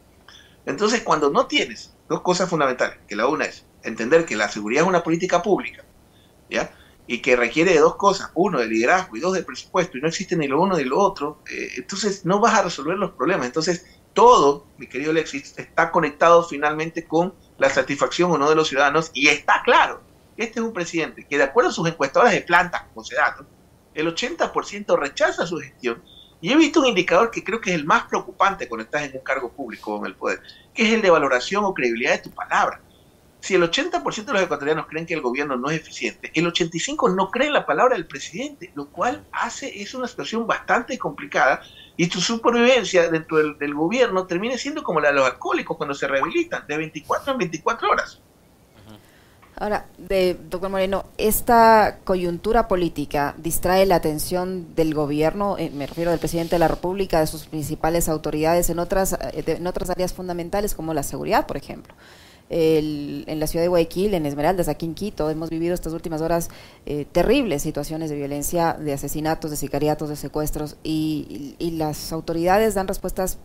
Entonces, 0.65 1.01
cuando 1.01 1.29
no 1.29 1.45
tienes 1.45 1.93
dos 2.09 2.21
cosas 2.21 2.49
fundamentales, 2.49 2.97
que 3.07 3.15
la 3.15 3.27
una 3.27 3.45
es 3.45 3.63
entender 3.83 4.25
que 4.25 4.35
la 4.35 4.49
seguridad 4.49 4.81
es 4.81 4.89
una 4.89 5.03
política 5.03 5.43
pública, 5.43 5.85
¿ya? 6.49 6.73
Y 7.07 7.19
que 7.19 7.35
requiere 7.35 7.73
de 7.73 7.79
dos 7.79 7.95
cosas, 7.95 8.31
uno 8.35 8.59
de 8.59 8.67
liderazgo 8.67 9.17
y 9.17 9.19
dos 9.19 9.33
de 9.33 9.43
presupuesto, 9.43 9.97
y 9.97 10.01
no 10.01 10.07
existe 10.07 10.35
ni 10.35 10.47
lo 10.47 10.61
uno 10.61 10.77
ni 10.77 10.83
lo 10.83 10.99
otro, 10.99 11.43
eh, 11.49 11.71
entonces 11.77 12.25
no 12.25 12.39
vas 12.39 12.53
a 12.53 12.63
resolver 12.63 12.97
los 12.97 13.11
problemas. 13.11 13.47
Entonces, 13.47 13.85
todo, 14.13 14.65
mi 14.77 14.87
querido 14.87 15.11
Alexis, 15.11 15.53
está 15.57 15.91
conectado 15.91 16.43
finalmente 16.43 17.05
con 17.05 17.33
la 17.57 17.69
satisfacción 17.69 18.31
o 18.31 18.37
no 18.37 18.49
de 18.49 18.55
los 18.55 18.67
ciudadanos, 18.67 19.11
y 19.13 19.27
está 19.27 19.61
claro, 19.63 20.01
este 20.37 20.59
es 20.59 20.65
un 20.65 20.73
presidente 20.73 21.25
que 21.27 21.37
de 21.37 21.43
acuerdo 21.43 21.69
a 21.69 21.73
sus 21.73 21.87
encuestadoras 21.87 22.33
de 22.33 22.41
plantas, 22.41 22.83
como 22.93 23.03
se 23.03 23.15
dato, 23.15 23.45
el 23.93 24.07
80% 24.07 24.97
rechaza 24.97 25.45
su 25.45 25.57
gestión, 25.57 26.01
y 26.41 26.51
he 26.51 26.55
visto 26.55 26.79
un 26.79 26.87
indicador 26.87 27.29
que 27.29 27.43
creo 27.43 27.61
que 27.61 27.69
es 27.69 27.75
el 27.75 27.85
más 27.85 28.05
preocupante 28.05 28.67
cuando 28.67 28.85
estás 28.85 29.03
en 29.03 29.15
un 29.15 29.23
cargo 29.23 29.51
público 29.51 29.93
o 29.93 29.99
en 29.99 30.07
el 30.07 30.15
poder, 30.15 30.41
que 30.73 30.83
es 30.83 30.93
el 30.93 31.01
de 31.01 31.11
valoración 31.11 31.63
o 31.63 31.73
credibilidad 31.73 32.13
de 32.13 32.17
tu 32.17 32.31
palabra. 32.31 32.81
Si 33.41 33.55
el 33.55 33.63
80% 33.63 34.25
de 34.25 34.33
los 34.33 34.43
ecuatorianos 34.43 34.85
creen 34.87 35.07
que 35.07 35.15
el 35.15 35.21
gobierno 35.21 35.57
no 35.57 35.69
es 35.71 35.81
eficiente, 35.81 36.31
el 36.35 36.45
85% 36.45 37.15
no 37.15 37.31
cree 37.31 37.49
la 37.49 37.65
palabra 37.65 37.95
del 37.95 38.05
presidente, 38.05 38.71
lo 38.75 38.89
cual 38.89 39.25
hace 39.31 39.81
es 39.81 39.95
una 39.95 40.07
situación 40.07 40.45
bastante 40.45 40.97
complicada 40.99 41.61
y 41.97 42.07
tu 42.07 42.21
supervivencia 42.21 43.09
dentro 43.09 43.37
del, 43.37 43.73
gobierno 43.73 44.27
termina 44.27 44.57
siendo 44.57 44.83
como 44.83 44.99
la 44.99 45.09
de 45.09 45.15
los 45.15 45.25
alcohólicos 45.25 45.75
cuando 45.75 45.95
se 45.95 46.07
rehabilitan, 46.07 46.67
de 46.67 46.77
24 46.77 47.33
en 47.33 47.37
24 47.39 47.89
horas. 47.89 48.19
Ahora, 49.55 49.85
de, 49.97 50.35
doctor 50.49 50.69
Moreno, 50.69 51.05
¿esta 51.17 51.99
coyuntura 52.03 52.67
política 52.67 53.35
distrae 53.37 53.85
la 53.85 53.95
atención 53.95 54.75
del 54.75 54.93
gobierno, 54.93 55.57
eh, 55.57 55.71
me 55.71 55.85
refiero 55.87 56.11
del 56.11 56.19
presidente 56.19 56.55
de 56.55 56.59
la 56.59 56.67
República, 56.67 57.19
de 57.19 57.27
sus 57.27 57.45
principales 57.45 58.07
autoridades 58.07 58.69
en 58.69 58.79
otras, 58.79 59.13
eh, 59.13 59.43
en 59.45 59.67
otras 59.67 59.89
áreas 59.89 60.13
fundamentales 60.13 60.73
como 60.73 60.93
la 60.93 61.03
seguridad, 61.03 61.45
por 61.45 61.57
ejemplo? 61.57 61.93
En 62.53 63.39
la 63.39 63.47
ciudad 63.47 63.63
de 63.63 63.69
Guayaquil, 63.69 64.13
en 64.13 64.25
Esmeraldas, 64.25 64.67
aquí 64.67 64.85
en 64.85 64.93
Quito, 64.93 65.29
hemos 65.29 65.49
vivido 65.49 65.73
estas 65.73 65.93
últimas 65.93 66.21
horas 66.21 66.49
eh, 66.85 67.05
terribles 67.09 67.61
situaciones 67.61 68.09
de 68.09 68.17
violencia, 68.17 68.73
de 68.73 68.91
asesinatos, 68.91 69.51
de 69.51 69.57
sicariatos, 69.57 70.09
de 70.09 70.17
secuestros, 70.17 70.75
y, 70.83 71.55
las 71.77 72.11
autoridades 72.11 72.73
dan 72.73 72.87
respuestas 72.87 73.39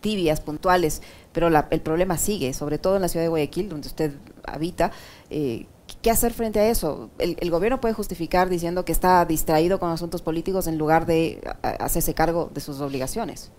tibias, 0.00 0.40
puntuales, 0.40 1.02
pero 1.32 1.48
el 1.48 1.80
problema 1.80 2.16
sigue, 2.16 2.54
sobre 2.54 2.78
todo 2.78 2.96
en 2.96 3.02
la 3.02 3.08
ciudad 3.08 3.24
de 3.24 3.28
Guayaquil, 3.28 3.68
donde 3.68 3.88
usted 3.88 4.12
habita. 4.44 4.92
Eh, 5.30 5.66
¿Qué 6.00 6.10
hacer 6.10 6.32
frente 6.32 6.60
a 6.60 6.68
eso? 6.68 7.10
El, 7.18 7.50
gobierno 7.50 7.80
puede 7.80 7.94
justificar 7.94 8.48
diciendo 8.48 8.84
que 8.84 8.92
está 8.92 9.24
distraído 9.24 9.78
con 9.78 9.90
asuntos 9.90 10.22
políticos 10.22 10.66
en 10.66 10.78
lugar 10.78 11.06
de 11.06 11.40
hacerse 11.62 12.14
cargo 12.14 12.50
de 12.54 12.60
sus 12.60 12.80
obligaciones. 12.80 13.50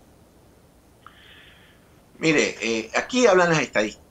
Mire, 2.19 2.55
eh, 2.61 2.89
aquí 2.95 3.27
hablan 3.27 3.49
las 3.49 3.61
estadísticas. 3.61 4.02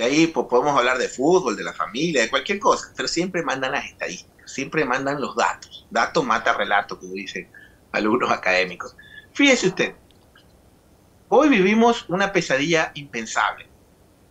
De 0.00 0.06
ahí 0.06 0.26
pues, 0.28 0.46
podemos 0.46 0.74
hablar 0.78 0.96
de 0.96 1.10
fútbol, 1.10 1.58
de 1.58 1.62
la 1.62 1.74
familia, 1.74 2.22
de 2.22 2.30
cualquier 2.30 2.58
cosa, 2.58 2.90
pero 2.96 3.06
siempre 3.06 3.42
mandan 3.42 3.72
las 3.72 3.84
estadísticas, 3.84 4.50
siempre 4.50 4.86
mandan 4.86 5.20
los 5.20 5.36
datos. 5.36 5.86
Dato 5.90 6.22
mata 6.22 6.54
relato, 6.54 6.98
como 6.98 7.12
dicen 7.12 7.50
algunos 7.92 8.30
académicos. 8.30 8.96
Fíjese 9.34 9.66
usted, 9.66 9.94
hoy 11.28 11.50
vivimos 11.50 12.08
una 12.08 12.32
pesadilla 12.32 12.92
impensable. 12.94 13.66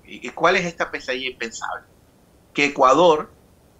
¿Y 0.05 0.27
cuál 0.29 0.55
es 0.55 0.65
esta 0.65 0.89
pesadilla 0.89 1.29
impensable? 1.29 1.85
Que 2.51 2.65
Ecuador 2.65 3.29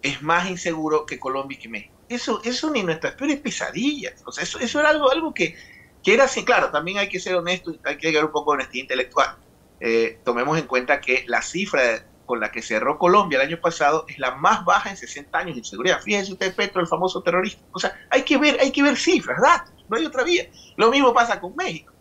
es 0.03 0.21
más 0.21 0.47
inseguro 0.47 1.07
que 1.07 1.17
Colombia 1.17 1.57
y 1.57 1.59
que 1.59 1.69
México. 1.69 1.95
Eso, 2.07 2.39
eso 2.43 2.69
ni 2.69 2.83
nuestras 2.83 3.15
peores 3.15 3.39
pesadillas. 3.39 4.21
O 4.27 4.31
sea, 4.31 4.43
eso, 4.43 4.59
eso 4.59 4.79
era 4.79 4.89
algo, 4.89 5.09
algo 5.09 5.33
que, 5.33 5.57
que 6.03 6.13
era 6.13 6.25
así, 6.25 6.45
claro, 6.45 6.69
también 6.69 6.99
hay 6.99 7.09
que 7.09 7.19
ser 7.19 7.33
honesto, 7.33 7.73
hay 7.83 7.97
que 7.97 8.05
llegar 8.09 8.25
un 8.25 8.31
poco 8.31 8.51
de 8.51 8.57
honestidad 8.57 8.83
intelectual 8.83 9.48
eh, 9.79 10.19
tomemos 10.23 10.57
en 10.57 10.67
cuenta 10.67 10.99
que 10.99 11.23
la 11.27 11.41
cifra 11.41 12.05
con 12.25 12.39
la 12.39 12.51
que 12.51 12.61
cerró 12.61 12.99
Colombia 12.99 13.41
el 13.41 13.47
año 13.47 13.59
pasado 13.59 14.05
es 14.07 14.19
la 14.19 14.35
más 14.35 14.63
baja 14.63 14.91
en 14.91 14.97
60 14.97 15.35
años 15.35 15.55
de 15.55 15.59
inseguridad. 15.61 15.99
Fíjense 15.99 16.31
usted, 16.31 16.55
Petro, 16.55 16.79
el 16.79 16.87
famoso 16.87 17.23
terrorista. 17.23 17.63
O 17.71 17.79
sea, 17.79 17.99
hay 18.09 18.21
que 18.21 18.37
ver, 18.37 18.59
hay 18.61 18.71
que 18.71 18.83
ver 18.83 18.97
cifras, 18.97 19.41
datos, 19.41 19.73
no 19.89 19.97
hay 19.97 20.05
otra 20.05 20.23
vía. 20.23 20.47
Lo 20.77 20.91
mismo 20.91 21.11
pasa 21.11 21.39
con 21.39 21.55
México. 21.55 21.91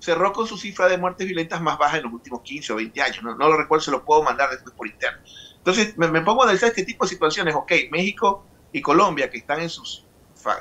Cerró 0.00 0.32
con 0.32 0.46
su 0.48 0.58
cifra 0.58 0.88
de 0.88 0.98
muertes 0.98 1.26
violentas 1.26 1.60
más 1.60 1.78
baja 1.78 1.98
en 1.98 2.02
los 2.02 2.12
últimos 2.12 2.42
15 2.42 2.72
o 2.72 2.76
20 2.76 3.00
años. 3.00 3.22
No, 3.22 3.36
lo 3.36 3.56
recuerdo, 3.56 3.84
se 3.84 3.90
lo 3.92 4.04
puedo 4.04 4.24
mandar 4.24 4.50
después 4.50 4.74
por 4.74 4.88
interno. 4.88 5.20
Entonces, 5.58 5.96
me, 5.96 6.20
pongo 6.22 6.42
a 6.42 6.46
analizar 6.46 6.70
este 6.70 6.84
tipo 6.84 7.04
de 7.04 7.10
situaciones. 7.10 7.54
Ok, 7.54 7.72
México 7.92 8.44
y 8.72 8.82
Colombia, 8.82 9.30
que 9.30 9.38
están 9.38 9.60
en 9.60 9.70
sus 9.70 10.04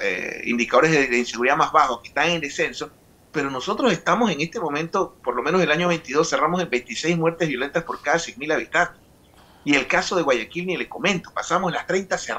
eh, 0.02 0.42
indicadores 0.46 1.10
de 1.10 1.18
inseguridad 1.18 1.58
más 1.58 1.72
bajos, 1.72 2.02
que 2.02 2.10
están 2.10 2.30
en 2.30 2.42
descenso, 2.42 2.92
pero 3.36 3.52
nosotros 3.52 3.92
estamos 3.92 4.32
en 4.32 4.40
este 4.40 4.62
momento, 4.62 5.18
por 5.22 5.36
lo 5.36 5.44
menos 5.44 5.62
el 5.62 5.70
año 5.70 5.90
22, 5.90 6.30
cerramos 6.30 6.62
en 6.62 6.70
26 6.70 7.18
muertes 7.18 7.50
violentas 7.50 7.84
por 7.84 8.02
cada 8.02 8.16
100.000 8.18 8.54
habitantes. 8.54 9.02
Y 9.66 9.76
el 9.76 9.88
caso 9.88 10.16
de 10.16 10.22
Guayaquil 10.22 10.66
ni 10.66 10.78
le 10.78 10.88
comento, 10.88 11.32
pasamos 11.34 11.74
las 11.74 11.86
30 11.86 12.16
hace 12.16 12.34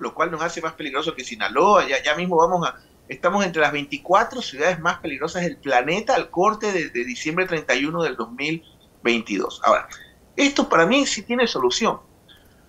lo 0.00 0.12
cual 0.12 0.32
nos 0.32 0.42
hace 0.42 0.60
más 0.60 0.72
peligroso 0.72 1.14
que 1.14 1.22
Sinaloa, 1.22 1.86
ya, 1.86 2.02
ya 2.02 2.16
mismo 2.16 2.36
vamos 2.36 2.68
a, 2.68 2.74
estamos 3.06 3.46
entre 3.46 3.62
las 3.62 3.70
24 3.70 4.42
ciudades 4.42 4.80
más 4.80 4.98
peligrosas 4.98 5.42
del 5.42 5.56
planeta 5.56 6.16
al 6.16 6.30
corte 6.30 6.72
de, 6.72 6.90
de 6.90 7.04
diciembre 7.04 7.46
31 7.46 8.02
del 8.02 8.16
2022. 8.16 9.60
Ahora, 9.62 9.86
esto 10.34 10.68
para 10.68 10.84
mí 10.86 11.06
sí 11.06 11.22
tiene 11.22 11.46
solución, 11.46 12.00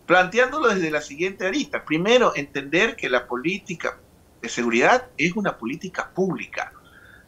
planteándolo 0.06 0.68
desde 0.68 0.92
la 0.92 1.02
siguiente 1.02 1.48
arista. 1.48 1.84
Primero, 1.84 2.34
entender 2.36 2.96
que 2.96 3.10
la 3.10 3.26
política 3.26 3.98
de 4.40 4.50
seguridad 4.50 5.08
es 5.18 5.36
una 5.36 5.58
política 5.58 6.12
pública 6.14 6.74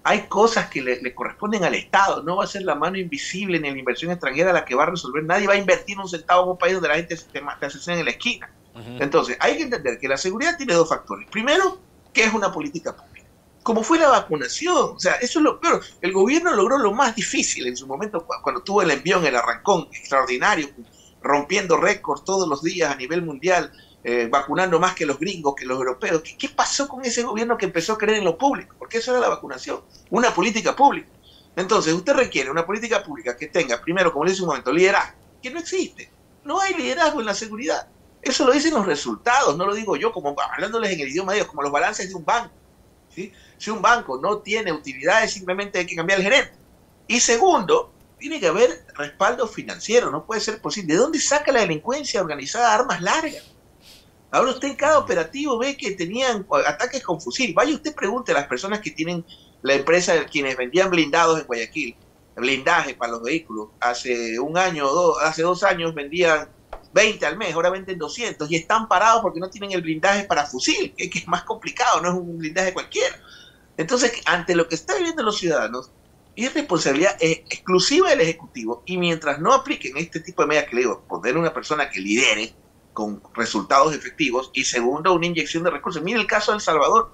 hay 0.04 0.28
cosas 0.28 0.70
que 0.70 0.82
le, 0.82 1.14
corresponden 1.14 1.64
al 1.64 1.76
Estado, 1.76 2.24
no 2.24 2.38
va 2.38 2.46
a 2.46 2.48
ser 2.48 2.64
la 2.64 2.76
mano 2.76 2.98
invisible 2.98 3.60
ni 3.60 3.70
la 3.70 3.78
inversión 3.78 4.12
extranjera 4.12 4.54
la 4.54 4.66
que 4.66 4.76
va 4.76 4.84
a 4.84 4.90
resolver, 4.92 5.24
nadie 5.24 5.48
va 5.48 5.54
a 5.54 5.58
invertir 5.58 6.00
un 6.00 6.08
centavo 6.08 6.44
en 6.44 6.50
un 6.52 6.58
país 6.58 6.74
donde 6.74 6.90
la 6.90 6.96
gente 6.96 7.18
se 7.18 7.26
te, 7.26 7.42
asesina 7.62 8.00
en 8.00 8.06
la 8.06 8.12
esquina. 8.12 8.50
Entonces, 9.00 9.36
hay 9.42 9.58
que 9.58 9.64
entender 9.64 10.00
que 10.00 10.08
la 10.08 10.16
seguridad 10.16 10.56
tiene 10.56 10.74
dos 10.74 10.88
factores. 10.88 11.28
Primero, 11.30 11.80
que 12.14 12.24
es 12.24 12.34
una 12.34 12.50
política 12.50 12.96
pública. 12.96 13.28
Como 13.62 13.84
fue 13.84 14.00
la 14.00 14.08
vacunación, 14.08 14.94
o 14.96 15.00
sea, 15.00 15.16
eso 15.16 15.40
es 15.40 15.44
lo 15.44 15.60
peor. 15.60 15.84
El 16.02 16.14
gobierno 16.14 16.56
logró 16.56 16.78
lo 16.78 16.94
más 16.94 17.14
difícil 17.14 17.68
en 17.68 17.76
su 17.76 17.86
momento 17.86 18.26
cuando 18.42 18.62
tuvo 18.62 18.82
el 18.82 18.92
envío 18.92 19.18
en 19.18 19.26
el 19.26 19.36
arrancón 19.36 19.90
extraordinario, 19.92 20.70
rompiendo 21.22 21.76
récords 21.76 22.24
todos 22.24 22.48
los 22.48 22.64
días 22.64 22.90
a 22.90 22.96
nivel 22.96 23.22
mundial, 23.22 23.72
eh, 24.04 24.28
vacunando 24.32 24.80
más 24.80 24.96
que 24.96 25.06
los 25.06 25.20
gringos, 25.20 25.56
que 25.56 25.66
los 25.66 25.78
europeos. 25.78 26.22
¿Qué, 26.38 26.50
pasó 26.50 26.88
con 26.88 27.04
ese 27.04 27.24
gobierno 27.24 27.58
que 27.58 27.66
empezó 27.66 27.94
a 27.94 27.98
creer 27.98 28.20
en 28.20 28.26
lo 28.26 28.38
público? 28.38 28.76
Porque 28.80 29.00
eso 29.00 29.12
era 29.12 29.20
la 29.20 29.30
vacunación, 29.30 29.82
una 30.10 30.34
política 30.34 30.76
pública. 30.76 31.10
Entonces, 31.56 31.94
usted 31.94 32.14
requiere 32.14 32.50
una 32.50 32.66
política 32.66 33.04
pública 33.04 33.36
que 33.36 33.48
tenga, 33.48 33.82
primero, 33.82 34.14
como 34.14 34.24
le 34.24 34.32
dice 34.32 34.44
un 34.44 34.50
momento, 34.50 34.72
liderazgo, 34.72 35.18
que 35.42 35.52
no 35.52 35.60
existe. 35.60 36.10
No 36.46 36.62
hay 36.62 36.74
liderazgo 36.76 37.20
en 37.20 37.26
la 37.26 37.34
seguridad. 37.34 37.88
Eso 38.22 38.46
lo 38.46 38.54
dicen 38.54 38.74
los 38.74 38.86
resultados, 38.86 39.58
no 39.58 39.66
lo 39.66 39.74
digo 39.74 39.96
yo, 39.96 40.12
como 40.12 40.36
hablándoles 40.40 40.92
en 40.92 41.02
el 41.02 41.10
idioma 41.10 41.34
de 41.34 41.40
Dios, 41.40 41.48
como 41.48 41.64
los 41.64 41.72
balances 41.72 42.10
de 42.10 42.16
un 42.16 42.24
banco. 42.24 42.54
¿sí? 43.14 43.34
Si 43.58 43.70
un 43.70 43.82
banco 43.82 44.20
no 44.22 44.40
tiene 44.40 44.72
utilidades, 44.72 45.32
simplemente 45.32 45.80
hay 45.80 45.86
que 45.86 45.96
cambiar 45.96 46.20
el 46.20 46.26
gerente. 46.26 46.54
Y 47.08 47.20
segundo, 47.20 47.92
tiene 48.18 48.40
que 48.40 48.48
haber 48.48 48.86
respaldo 48.96 49.48
financiero, 49.48 50.12
no 50.12 50.26
puede 50.26 50.42
ser 50.42 50.62
posible. 50.62 50.94
¿De 50.94 51.00
dónde 51.00 51.20
saca 51.20 51.52
la 51.52 51.62
delincuencia 51.62 52.22
organizada 52.22 52.74
armas 52.74 53.02
largas? 53.02 53.44
Ahora 54.32 54.52
usted 54.52 54.68
en 54.68 54.76
cada 54.76 55.00
operativo 55.00 55.58
ve 55.58 55.76
que 55.76 55.92
tenían 55.92 56.46
ataques 56.66 57.04
con 57.04 57.20
fusil. 57.20 57.54
Vaya 57.54 57.74
usted 57.74 57.96
pregunte 57.96 58.32
a 58.32 58.36
las 58.36 58.48
personas 58.48 58.80
que 58.80 58.92
tienen 58.92 59.26
la 59.62 59.74
empresa 59.74 60.26
quienes 60.26 60.56
vendían 60.56 60.90
blindados 60.90 61.40
en 61.40 61.48
Guayaquil, 61.48 61.96
blindaje 62.36 62.94
para 62.94 63.14
los 63.14 63.24
vehículos, 63.24 63.70
hace 63.80 64.40
un 64.40 64.58
año 64.58 64.88
o 64.88 64.94
dos, 64.94 65.18
hace 65.22 65.42
dos 65.42 65.64
años 65.64 65.94
vendían 65.94 66.50
20 66.94 67.26
al 67.26 67.38
mes, 67.38 67.54
ahora 67.54 67.70
venden 67.70 67.98
200 67.98 68.50
y 68.52 68.56
están 68.56 68.88
parados 68.88 69.22
porque 69.22 69.40
no 69.40 69.50
tienen 69.50 69.72
el 69.72 69.82
blindaje 69.82 70.24
para 70.24 70.46
fusil, 70.46 70.94
que, 70.96 71.10
es 71.14 71.28
más 71.28 71.44
complicado, 71.44 72.02
no 72.02 72.10
es 72.10 72.16
un 72.16 72.38
blindaje 72.38 72.74
cualquiera. 72.74 73.20
Entonces, 73.78 74.14
ante 74.26 74.56
lo 74.56 74.68
que 74.68 74.76
están 74.76 74.98
viviendo 74.98 75.24
los 75.24 75.38
ciudadanos, 75.38 75.92
es 76.36 76.54
responsabilidad 76.54 77.18
exclusiva 77.20 78.10
del 78.10 78.22
Ejecutivo 78.22 78.84
y 78.86 78.98
mientras 78.98 79.40
no 79.40 79.54
apliquen 79.54 79.98
este 79.98 80.22
tipo 80.22 80.42
de 80.42 80.48
medidas 80.48 80.70
que 80.70 80.76
le 80.76 80.82
digo, 80.84 81.04
poner 81.08 81.38
una 81.38 81.54
persona 81.54 81.90
que 81.90 82.00
lidere 82.00 82.54
con 82.94 83.22
resultados 83.36 83.96
efectivos 83.96 84.52
y 84.54 84.64
segundo, 84.64 85.14
una 85.14 85.26
inyección 85.26 85.64
de 85.64 85.72
recursos. 85.72 86.02
Mire 86.02 86.20
el 86.20 86.28
caso 86.28 86.52
de 86.52 86.58
El 86.58 86.62
Salvador. 86.62 87.14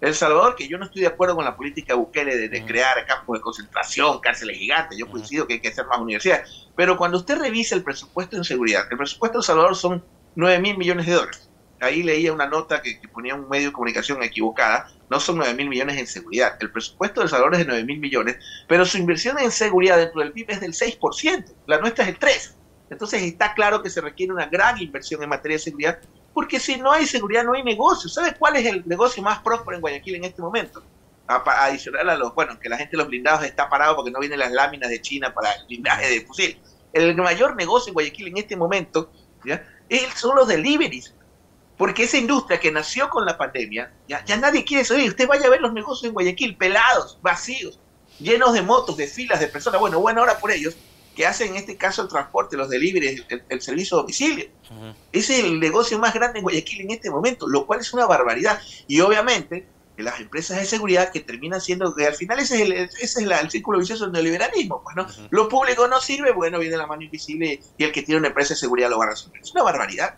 El 0.00 0.14
Salvador, 0.14 0.56
que 0.56 0.68
yo 0.68 0.76
no 0.76 0.84
estoy 0.84 1.02
de 1.02 1.08
acuerdo 1.08 1.36
con 1.36 1.44
la 1.44 1.56
política 1.56 1.94
de 1.94 1.98
Bukele 1.98 2.48
de, 2.48 2.64
crear 2.66 3.06
campos 3.06 3.38
de 3.38 3.40
concentración, 3.40 4.20
cárceles 4.20 4.58
gigantes, 4.58 4.98
yo 4.98 5.08
coincido 5.08 5.46
que 5.46 5.54
hay 5.54 5.60
que 5.60 5.68
hacer 5.68 5.86
más 5.86 5.98
universidades, 5.98 6.68
pero 6.76 6.98
cuando 6.98 7.16
usted 7.16 7.38
revisa 7.38 7.74
el 7.74 7.82
presupuesto 7.82 8.36
en 8.36 8.44
seguridad, 8.44 8.84
el 8.90 8.98
presupuesto 8.98 9.38
de 9.38 9.40
El 9.40 9.46
Salvador 9.46 9.74
son 9.74 10.04
9 10.34 10.60
mil 10.60 10.76
millones 10.76 11.06
de 11.06 11.12
dólares. 11.12 11.48
Ahí 11.80 12.02
leía 12.02 12.32
una 12.32 12.46
nota 12.46 12.80
que, 12.80 13.00
ponía 13.12 13.34
un 13.34 13.48
medio 13.48 13.68
de 13.68 13.72
comunicación 13.72 14.22
equivocada, 14.22 14.88
no 15.10 15.18
son 15.18 15.38
9 15.38 15.54
mil 15.54 15.68
millones 15.68 15.98
en 15.98 16.06
seguridad. 16.06 16.56
El 16.60 16.70
presupuesto 16.70 17.20
de 17.20 17.24
El 17.24 17.30
Salvador 17.30 17.54
es 17.54 17.60
de 17.60 17.66
9 17.66 17.84
mil 17.84 17.98
millones, 17.98 18.36
pero 18.68 18.84
su 18.84 18.98
inversión 18.98 19.38
en 19.38 19.50
seguridad 19.50 19.96
dentro 19.96 20.20
del 20.20 20.32
PIB 20.32 20.50
es 20.50 20.60
del 20.60 20.72
6%, 20.72 21.54
la 21.66 21.78
nuestra 21.78 22.04
es 22.04 22.10
el 22.10 22.18
3%. 22.18 22.55
Entonces 22.90 23.22
está 23.22 23.54
claro 23.54 23.82
que 23.82 23.90
se 23.90 24.00
requiere 24.00 24.32
una 24.32 24.46
gran 24.46 24.80
inversión 24.80 25.22
en 25.22 25.28
materia 25.28 25.56
de 25.56 25.62
seguridad, 25.62 25.98
porque 26.32 26.60
si 26.60 26.76
no 26.76 26.92
hay 26.92 27.06
seguridad 27.06 27.44
no 27.44 27.54
hay 27.54 27.62
negocio. 27.62 28.08
¿Sabes 28.08 28.34
cuál 28.38 28.56
es 28.56 28.66
el 28.66 28.86
negocio 28.86 29.22
más 29.22 29.40
próspero 29.40 29.76
en 29.76 29.80
Guayaquil 29.80 30.16
en 30.16 30.24
este 30.24 30.42
momento? 30.42 30.82
adicional 31.28 32.08
a 32.08 32.16
los, 32.16 32.34
bueno, 32.34 32.58
que 32.60 32.68
la 32.68 32.76
gente 32.76 32.92
de 32.92 32.98
los 32.98 33.08
blindados 33.08 33.42
está 33.42 33.68
parado 33.68 33.96
porque 33.96 34.10
no 34.10 34.20
vienen 34.20 34.38
las 34.38 34.52
láminas 34.52 34.90
de 34.90 35.00
China 35.00 35.34
para 35.34 35.52
el 35.52 35.66
blindaje 35.66 36.08
de 36.08 36.20
fusil. 36.24 36.60
El 36.92 37.16
mayor 37.16 37.56
negocio 37.56 37.90
en 37.90 37.94
Guayaquil 37.94 38.28
en 38.28 38.36
este 38.36 38.56
momento 38.56 39.10
¿ya? 39.44 39.64
son 40.14 40.36
los 40.36 40.48
deliveries. 40.48 41.14
Porque 41.76 42.04
esa 42.04 42.16
industria 42.16 42.58
que 42.58 42.72
nació 42.72 43.10
con 43.10 43.26
la 43.26 43.36
pandemia, 43.36 43.92
ya, 44.08 44.24
ya 44.24 44.36
nadie 44.38 44.64
quiere 44.64 44.84
saber. 44.84 45.08
Usted 45.08 45.26
vaya 45.26 45.46
a 45.46 45.50
ver 45.50 45.60
los 45.60 45.74
negocios 45.74 46.08
en 46.08 46.14
Guayaquil, 46.14 46.56
pelados, 46.56 47.18
vacíos, 47.20 47.78
llenos 48.18 48.54
de 48.54 48.62
motos, 48.62 48.96
de 48.96 49.06
filas 49.06 49.40
de 49.40 49.48
personas. 49.48 49.78
Bueno, 49.78 50.00
buena 50.00 50.22
hora 50.22 50.38
por 50.38 50.50
ellos, 50.50 50.74
que 51.16 51.26
hacen 51.26 51.48
en 51.48 51.56
este 51.56 51.76
caso 51.76 52.02
el 52.02 52.08
transporte, 52.08 52.58
los 52.58 52.68
deliveries, 52.68 53.24
el, 53.48 53.60
servicio 53.62 53.96
a 53.96 54.02
domicilio. 54.02 54.44
Ese 55.10 55.38
es 55.38 55.44
el 55.44 55.58
negocio 55.58 55.98
más 55.98 56.12
grande 56.12 56.38
en 56.38 56.42
Guayaquil 56.42 56.82
en 56.82 56.90
este 56.90 57.10
momento, 57.10 57.48
lo 57.48 57.66
cual 57.66 57.80
es 57.80 57.92
una 57.94 58.04
barbaridad. 58.04 58.60
Y 58.86 59.00
obviamente 59.00 59.66
las 59.96 60.20
empresas 60.20 60.58
de 60.58 60.66
seguridad 60.66 61.10
que 61.10 61.20
terminan 61.20 61.62
siendo, 61.62 61.94
que 61.94 62.06
al 62.06 62.14
final 62.14 62.38
ese 62.38 62.56
es 62.56 62.60
el, 62.60 62.72
ese 62.72 63.02
es 63.02 63.16
el 63.16 63.50
círculo 63.50 63.78
vicioso 63.78 64.04
del 64.04 64.12
neoliberalismo. 64.12 64.82
Pues, 64.82 64.94
¿no? 64.94 65.06
Lo 65.30 65.48
público 65.48 65.88
no 65.88 66.02
sirve, 66.02 66.32
bueno, 66.32 66.58
viene 66.58 66.76
la 66.76 66.86
mano 66.86 67.02
invisible 67.02 67.60
y 67.78 67.84
el 67.84 67.92
que 67.92 68.02
tiene 68.02 68.18
una 68.18 68.28
empresa 68.28 68.52
de 68.52 68.60
seguridad 68.60 68.90
lo 68.90 68.98
va 68.98 69.06
a 69.06 69.10
resolver. 69.10 69.40
Es 69.40 69.52
una 69.52 69.62
barbaridad. 69.62 70.16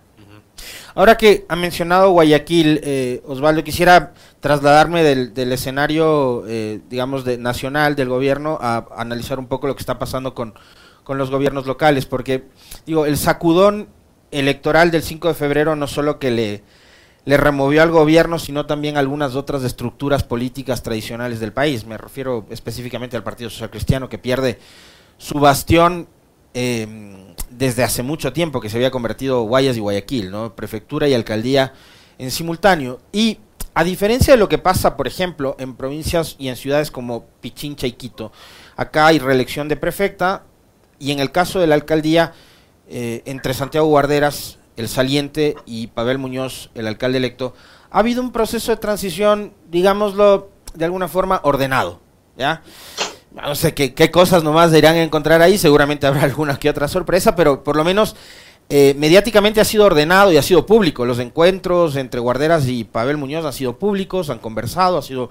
Ahora 0.96 1.16
que 1.16 1.46
ha 1.48 1.54
mencionado 1.54 2.10
Guayaquil, 2.10 2.80
eh, 2.82 3.22
Osvaldo, 3.24 3.62
quisiera 3.62 4.14
trasladarme 4.40 5.04
del, 5.04 5.52
escenario, 5.52 6.42
eh, 6.48 6.80
digamos, 6.90 7.24
de, 7.24 7.38
nacional 7.38 7.94
del 7.94 8.08
gobierno 8.08 8.58
a 8.60 8.84
analizar 8.96 9.38
un 9.38 9.46
poco 9.46 9.68
lo 9.68 9.76
que 9.76 9.80
está 9.80 10.00
pasando 10.00 10.34
con, 10.34 10.54
con 11.08 11.16
los 11.16 11.30
gobiernos 11.30 11.64
locales, 11.64 12.04
porque 12.04 12.44
digo, 12.84 13.06
el 13.06 13.16
sacudón 13.16 13.88
electoral 14.30 14.90
del 14.90 15.02
5 15.02 15.28
de 15.28 15.34
febrero 15.34 15.74
no 15.74 15.86
solo 15.86 16.18
que 16.18 16.30
le, 16.30 16.62
le 17.24 17.36
removió 17.38 17.82
al 17.82 17.90
gobierno, 17.90 18.38
sino 18.38 18.66
también 18.66 18.98
algunas 18.98 19.34
otras 19.34 19.64
estructuras 19.64 20.22
políticas 20.22 20.82
tradicionales 20.82 21.40
del 21.40 21.54
país. 21.54 21.86
Me 21.86 21.96
refiero 21.96 22.44
específicamente 22.50 23.16
al 23.16 23.22
Partido 23.22 23.48
Social 23.48 23.70
Cristiano, 23.70 24.10
que 24.10 24.18
pierde 24.18 24.58
su 25.16 25.40
bastión 25.40 26.08
em, 26.52 27.34
desde 27.48 27.84
hace 27.84 28.02
mucho 28.02 28.34
tiempo, 28.34 28.60
que 28.60 28.68
se 28.68 28.76
había 28.76 28.90
convertido 28.90 29.44
Guayas 29.44 29.78
y 29.78 29.80
Guayaquil, 29.80 30.30
¿no? 30.30 30.54
prefectura 30.54 31.08
y 31.08 31.14
alcaldía 31.14 31.72
en 32.18 32.30
simultáneo. 32.30 33.00
Y 33.12 33.38
a 33.72 33.82
diferencia 33.82 34.34
de 34.34 34.38
lo 34.38 34.50
que 34.50 34.58
pasa, 34.58 34.94
por 34.94 35.06
ejemplo, 35.06 35.56
en 35.58 35.74
provincias 35.74 36.36
y 36.38 36.48
en 36.48 36.56
ciudades 36.56 36.90
como 36.90 37.24
Pichincha 37.40 37.86
y 37.86 37.92
Quito, 37.92 38.30
acá 38.76 39.06
hay 39.06 39.18
reelección 39.18 39.68
de 39.68 39.76
prefecta, 39.76 40.44
y 40.98 41.12
en 41.12 41.20
el 41.20 41.30
caso 41.30 41.60
de 41.60 41.66
la 41.66 41.74
alcaldía, 41.74 42.32
eh, 42.88 43.22
entre 43.26 43.54
Santiago 43.54 43.86
Guarderas, 43.86 44.58
el 44.76 44.88
saliente, 44.88 45.56
y 45.66 45.88
Pavel 45.88 46.18
Muñoz, 46.18 46.70
el 46.74 46.86
alcalde 46.86 47.18
electo, 47.18 47.54
ha 47.90 48.00
habido 48.00 48.22
un 48.22 48.32
proceso 48.32 48.70
de 48.70 48.76
transición, 48.76 49.52
digámoslo 49.70 50.50
de 50.74 50.84
alguna 50.84 51.08
forma, 51.08 51.40
ordenado. 51.44 52.00
¿ya? 52.36 52.62
No 53.32 53.54
sé 53.54 53.74
qué, 53.74 54.10
cosas 54.10 54.42
nomás 54.42 54.72
irán 54.72 54.96
a 54.96 55.02
encontrar 55.02 55.42
ahí, 55.42 55.58
seguramente 55.58 56.06
habrá 56.06 56.22
alguna 56.24 56.58
que 56.58 56.70
otra 56.70 56.88
sorpresa, 56.88 57.36
pero 57.36 57.62
por 57.62 57.76
lo 57.76 57.84
menos 57.84 58.16
eh, 58.70 58.94
mediáticamente 58.98 59.60
ha 59.60 59.64
sido 59.64 59.84
ordenado 59.84 60.32
y 60.32 60.36
ha 60.36 60.42
sido 60.42 60.66
público. 60.66 61.04
Los 61.04 61.18
encuentros 61.18 61.96
entre 61.96 62.20
Guarderas 62.20 62.66
y 62.68 62.84
Pavel 62.84 63.16
Muñoz 63.16 63.44
han 63.44 63.52
sido 63.52 63.78
públicos, 63.78 64.30
han 64.30 64.38
conversado, 64.38 64.98
ha 64.98 65.02
sido, 65.02 65.30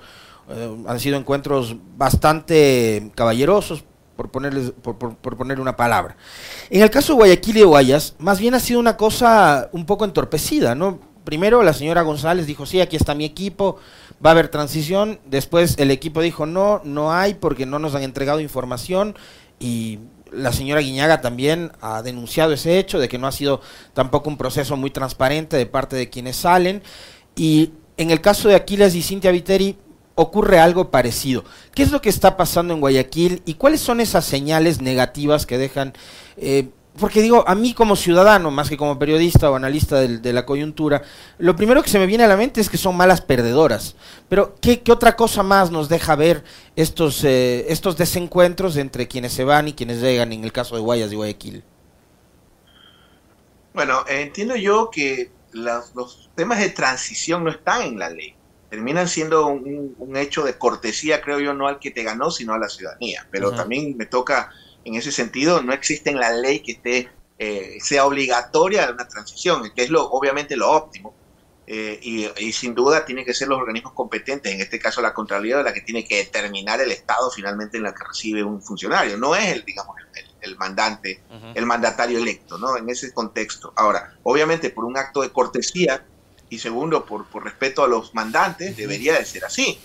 eh, 0.49 0.75
han 0.88 0.99
sido 0.99 1.17
encuentros 1.17 1.75
bastante 1.97 3.12
caballerosos, 3.15 3.84
por, 4.17 4.30
ponerles, 4.30 4.71
por, 4.82 4.97
por, 4.97 5.38
poner 5.38 5.62
una 5.62 5.77
palabra. 5.77 6.17
En 6.69 6.82
el 6.82 6.89
caso 6.89 7.13
de 7.13 7.17
Guayaquil 7.17 7.56
y 7.56 7.60
de 7.60 7.65
Guayas, 7.65 8.15
más 8.19 8.39
bien 8.39 8.56
ha 8.56 8.60
sido 8.60 8.80
una 8.82 8.97
cosa 8.97 9.69
un 9.71 9.86
poco 9.86 10.03
entorpecida, 10.03 10.75
¿no? 10.75 10.99
Primero 11.23 11.63
la 11.63 11.73
señora 11.73 12.01
González 12.01 12.47
dijo, 12.47 12.65
sí, 12.65 12.82
aquí 12.82 12.95
está 12.95 13.13
mi 13.13 13.25
equipo, 13.25 13.77
va 14.25 14.32
a 14.32 14.34
haber 14.34 14.49
transición. 14.49 15.19
Después 15.25 15.75
el 15.77 15.91
equipo 15.91 16.21
dijo, 16.21 16.45
no, 16.45 16.82
no 16.84 17.13
hay 17.13 17.36
porque 17.36 17.65
no 17.65 17.80
nos 17.80 17.95
han 17.95 18.03
entregado 18.03 18.39
información. 18.39 19.15
Y 19.60 19.99
la 20.32 20.51
señora 20.51 20.82
Guiñaga 20.82 21.21
también 21.21 21.71
ha 21.82 22.01
denunciado 22.01 22.53
ese 22.53 22.80
hecho 22.80 22.99
de 22.99 23.10
que 23.10 23.17
no 23.17 23.27
ha 23.27 23.32
sido 23.32 23.62
tampoco 23.93 24.30
un 24.30 24.38
proceso 24.38 24.77
muy 24.77 24.89
transparente 24.89 25.58
de 25.58 25.65
parte 25.65 25.95
de 25.95 26.10
quienes 26.10 26.38
salen. 26.38 26.82
Y 27.36 27.73
en 27.97 28.12
el 28.12 28.21
caso 28.21 28.47
de 28.47 28.56
Aquiles 28.56 28.95
y 28.95 29.01
Cintia 29.01 29.32
Viteri, 29.32 29.77
ocurre 30.17 30.60
algo 30.60 30.89
parecido. 30.89 31.45
¿Qué 31.75 31.84
es 31.84 31.91
lo 31.91 32.01
que 32.01 32.10
está 32.10 32.38
pasando 32.38 32.73
en 32.73 32.82
Guayaquil 32.82 33.43
y 33.45 33.53
cuáles 33.53 33.82
son 33.82 34.01
esas 34.01 34.25
señales 34.25 34.82
negativas 34.82 35.45
que 35.45 35.60
dejan? 35.60 35.93
Eh, 36.38 36.69
porque 36.99 37.21
digo, 37.21 37.47
a 37.47 37.53
mí 37.53 37.75
como 37.75 37.95
ciudadano, 37.95 38.49
más 38.49 38.67
que 38.67 38.77
como 38.77 38.97
periodista 38.97 39.51
o 39.51 39.56
analista 39.56 39.99
de, 39.99 40.34
la 40.34 40.47
coyuntura, 40.47 41.03
lo 41.38 41.56
primero 41.56 41.84
que 41.84 41.91
se 41.91 41.99
me 41.99 42.08
viene 42.08 42.23
a 42.23 42.27
la 42.27 42.36
mente 42.36 42.60
es 42.60 42.67
que 42.67 42.77
son 42.77 42.97
malas 42.97 43.21
perdedoras. 43.21 43.95
Pero, 44.27 44.56
¿qué, 44.60 44.82
otra 44.89 45.15
cosa 45.15 45.43
más 45.43 45.69
nos 45.69 45.88
deja 45.88 46.15
ver 46.15 46.43
estos, 46.75 47.23
eh, 47.23 47.67
estos 47.69 47.95
desencuentros 47.95 48.75
entre 48.77 49.08
quienes 49.08 49.34
se 49.34 49.43
van 49.43 49.67
y 49.67 49.73
quienes 49.73 50.01
llegan 50.01 50.34
en 50.34 50.43
el 50.43 50.51
caso 50.51 50.75
de 50.75 50.82
Guayas 50.82 51.12
y 51.12 51.15
Guayaquil? 51.15 51.63
Bueno, 53.75 54.03
entiendo 54.08 54.56
yo 54.56 54.89
que 54.89 55.30
los 55.51 56.32
temas 56.34 56.58
de 56.58 56.69
transición 56.69 57.43
no 57.43 57.51
están 57.51 57.84
en 57.84 57.99
la 57.99 58.10
ley 58.10 58.37
terminan 58.69 59.08
siendo 59.08 59.47
un, 59.47 60.15
hecho 60.15 60.43
de 60.43 60.58
cortesía, 60.58 61.21
creo 61.21 61.39
yo, 61.39 61.53
no 61.53 61.67
al 61.67 61.80
que 61.80 61.91
te 61.91 62.03
ganó, 62.03 62.32
sino 62.32 62.53
a 62.53 62.60
la 62.60 62.69
ciudadanía. 62.69 63.27
Pero 63.32 63.51
también 63.51 63.95
me 63.97 64.06
toca, 64.06 64.51
en 64.84 64.95
ese 64.95 65.12
sentido, 65.12 65.62
no 65.62 65.73
existe 65.73 66.10
en 66.10 66.19
la 66.19 66.32
ley 66.32 66.60
que 66.60 66.73
esté, 66.73 67.10
eh, 67.39 67.77
sea 67.80 68.06
obligatoria 68.06 68.89
una 68.91 69.08
transición, 69.08 69.71
que 69.75 69.84
es 69.84 69.89
lo, 69.89 70.10
obviamente 70.10 70.56
lo 70.56 70.71
óptimo. 70.71 71.13
Eh, 71.69 71.99
y, 72.01 72.51
sin 72.53 72.73
duda 72.73 73.03
tiene 73.03 73.25
que 73.25 73.34
ser 73.34 73.49
los 73.49 73.60
organismos 73.60 73.91
competentes, 73.91 74.53
en 74.53 74.62
este 74.62 74.80
caso 74.80 75.01
la 75.01 75.13
Contraloría, 75.13 75.62
la 75.62 75.73
que 75.73 75.82
tiene 75.82 76.06
que 76.06 76.15
determinar 76.15 76.80
el 76.80 76.91
estado 76.91 77.30
finalmente 77.30 77.77
en 77.77 77.86
el 77.86 77.93
que 77.93 78.06
recibe 78.08 78.41
un 78.41 78.62
funcionario. 78.62 79.17
No 79.17 79.36
es 79.36 79.51
el, 79.51 79.65
digamos, 79.65 79.95
el, 80.41 80.56
mandante, 80.56 81.21
el 81.56 81.65
mandatario 81.65 82.19
electo, 82.19 82.58
¿no? 82.58 82.77
En 82.77 82.89
ese 82.89 83.13
contexto. 83.13 83.73
Ahora, 83.75 84.15
obviamente 84.23 84.69
por 84.69 84.86
un 84.86 84.97
acto 84.97 85.21
de 85.21 85.32
cortesía, 85.32 86.06
y 86.49 86.60
segundo, 86.60 87.05
por, 87.05 87.25
por 87.25 87.43
respeto 87.43 87.83
a 87.83 87.88
los 87.88 88.13
mandantes, 88.13 88.77
debería 88.77 89.17
de 89.17 89.25
ser 89.25 89.45
así. 89.45 89.79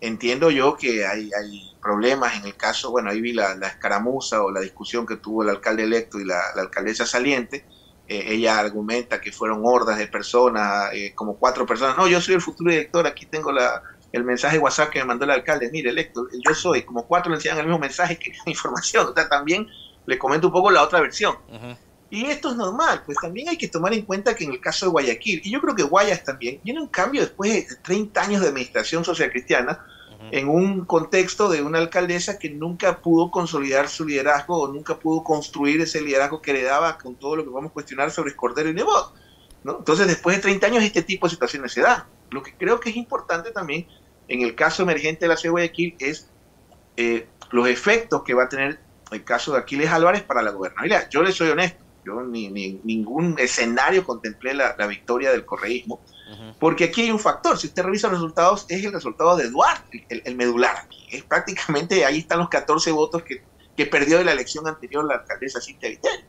Entiendo 0.00 0.50
yo 0.50 0.76
que 0.76 1.04
hay, 1.04 1.30
hay 1.32 1.74
problemas 1.82 2.36
en 2.36 2.46
el 2.46 2.56
caso, 2.56 2.90
bueno, 2.90 3.10
ahí 3.10 3.20
vi 3.20 3.32
la, 3.32 3.52
escaramuza 3.66 4.42
o 4.42 4.50
la 4.50 4.60
discusión 4.60 5.06
que 5.06 5.16
tuvo 5.16 5.42
el 5.42 5.48
alcalde 5.48 5.84
electo 5.84 6.20
y 6.20 6.24
la, 6.24 6.40
alcaldesa 6.56 7.04
saliente. 7.04 7.64
Eh, 8.06 8.34
ella 8.34 8.58
argumenta 8.58 9.20
que 9.20 9.32
fueron 9.32 9.60
hordas 9.64 9.98
de 9.98 10.06
personas, 10.06 10.90
eh, 10.92 11.12
como 11.14 11.36
cuatro 11.36 11.66
personas. 11.66 11.96
No, 11.96 12.06
yo 12.06 12.20
soy 12.20 12.34
el 12.34 12.40
futuro 12.40 12.70
director, 12.70 13.06
aquí 13.06 13.26
tengo 13.26 13.52
la, 13.52 13.82
el 14.12 14.24
mensaje 14.24 14.58
WhatsApp 14.58 14.90
que 14.90 15.00
me 15.00 15.06
mandó 15.06 15.24
el 15.24 15.32
alcalde. 15.32 15.70
Mire, 15.70 15.90
electo, 15.90 16.26
yo 16.46 16.54
soy, 16.54 16.82
como 16.82 17.06
cuatro 17.06 17.30
le 17.30 17.36
enseñan 17.36 17.58
el 17.58 17.66
mismo 17.66 17.78
mensaje 17.78 18.18
que 18.18 18.32
información. 18.46 19.08
O 19.08 19.14
sea, 19.14 19.28
también 19.28 19.66
le 20.06 20.18
comento 20.18 20.46
un 20.46 20.52
poco 20.52 20.70
la 20.70 20.82
otra 20.82 21.00
versión. 21.00 21.36
Y 22.10 22.24
esto 22.26 22.50
es 22.50 22.56
normal, 22.56 23.02
pues 23.04 23.18
también 23.20 23.50
hay 23.50 23.58
que 23.58 23.68
tomar 23.68 23.92
en 23.92 24.02
cuenta 24.02 24.34
que 24.34 24.44
en 24.44 24.52
el 24.52 24.60
caso 24.60 24.86
de 24.86 24.92
Guayaquil, 24.92 25.42
y 25.44 25.50
yo 25.50 25.60
creo 25.60 25.74
que 25.74 25.82
Guayas 25.82 26.24
también, 26.24 26.58
viene 26.64 26.80
un 26.80 26.88
cambio 26.88 27.20
después 27.20 27.68
de 27.68 27.76
30 27.76 28.20
años 28.20 28.40
de 28.40 28.48
administración 28.48 29.04
social 29.04 29.30
cristiana, 29.30 29.84
en 30.32 30.48
un 30.48 30.84
contexto 30.84 31.48
de 31.48 31.62
una 31.62 31.78
alcaldesa 31.78 32.38
que 32.38 32.50
nunca 32.50 33.00
pudo 33.00 33.30
consolidar 33.30 33.88
su 33.88 34.04
liderazgo 34.04 34.60
o 34.60 34.68
nunca 34.68 34.98
pudo 34.98 35.22
construir 35.22 35.80
ese 35.80 36.00
liderazgo 36.00 36.42
que 36.42 36.52
le 36.52 36.64
daba 36.64 36.98
con 36.98 37.14
todo 37.14 37.36
lo 37.36 37.44
que 37.44 37.50
vamos 37.50 37.70
a 37.70 37.72
cuestionar 37.72 38.10
sobre 38.10 38.34
Cordero 38.34 38.68
y 38.68 38.74
Nebot. 38.74 39.14
¿no? 39.64 39.78
Entonces, 39.78 40.06
después 40.06 40.36
de 40.36 40.42
30 40.42 40.66
años, 40.66 40.82
este 40.82 41.02
tipo 41.02 41.26
de 41.26 41.30
situaciones 41.30 41.72
se 41.72 41.82
da. 41.82 42.08
Lo 42.30 42.42
que 42.42 42.54
creo 42.54 42.80
que 42.80 42.90
es 42.90 42.96
importante 42.96 43.52
también 43.52 43.86
en 44.28 44.42
el 44.42 44.54
caso 44.54 44.82
emergente 44.82 45.24
de 45.24 45.28
la 45.28 45.36
ciudad 45.36 45.50
de 45.54 45.60
Guayaquil 45.60 45.96
es 45.98 46.28
eh, 46.96 47.26
los 47.50 47.68
efectos 47.68 48.22
que 48.24 48.34
va 48.34 48.44
a 48.44 48.48
tener 48.48 48.80
el 49.10 49.24
caso 49.24 49.52
de 49.52 49.58
Aquiles 49.58 49.90
Álvarez 49.90 50.22
para 50.22 50.42
la 50.42 50.50
gobernabilidad. 50.50 51.08
Yo 51.10 51.22
le 51.22 51.32
soy 51.32 51.48
honesto, 51.48 51.84
yo 52.08 52.22
ni, 52.22 52.48
ni 52.48 52.80
ningún 52.84 53.36
escenario 53.38 54.04
contemplé 54.04 54.54
la, 54.54 54.74
victoria 54.86 55.30
del 55.30 55.44
correísmo, 55.44 56.00
porque 56.58 56.84
aquí 56.84 57.02
hay 57.02 57.10
un 57.10 57.18
factor, 57.18 57.58
si 57.58 57.68
usted 57.68 57.82
revisa 57.82 58.08
los 58.08 58.18
resultados, 58.18 58.66
es 58.68 58.84
el 58.84 58.92
resultado 58.92 59.36
de 59.36 59.50
Duarte, 59.50 60.06
el, 60.08 60.36
medular 60.36 60.76
aquí. 60.76 61.06
Es 61.10 61.22
prácticamente, 61.22 62.04
ahí 62.04 62.18
están 62.18 62.38
los 62.38 62.48
14 62.48 62.90
votos 62.92 63.22
que, 63.22 63.42
que 63.76 63.86
perdió 63.86 64.18
de 64.18 64.24
la 64.24 64.32
elección 64.32 64.66
anterior 64.66 65.04
la 65.04 65.16
alcaldesa 65.16 65.60
Cintia 65.60 65.90
Viteri. 65.90 66.24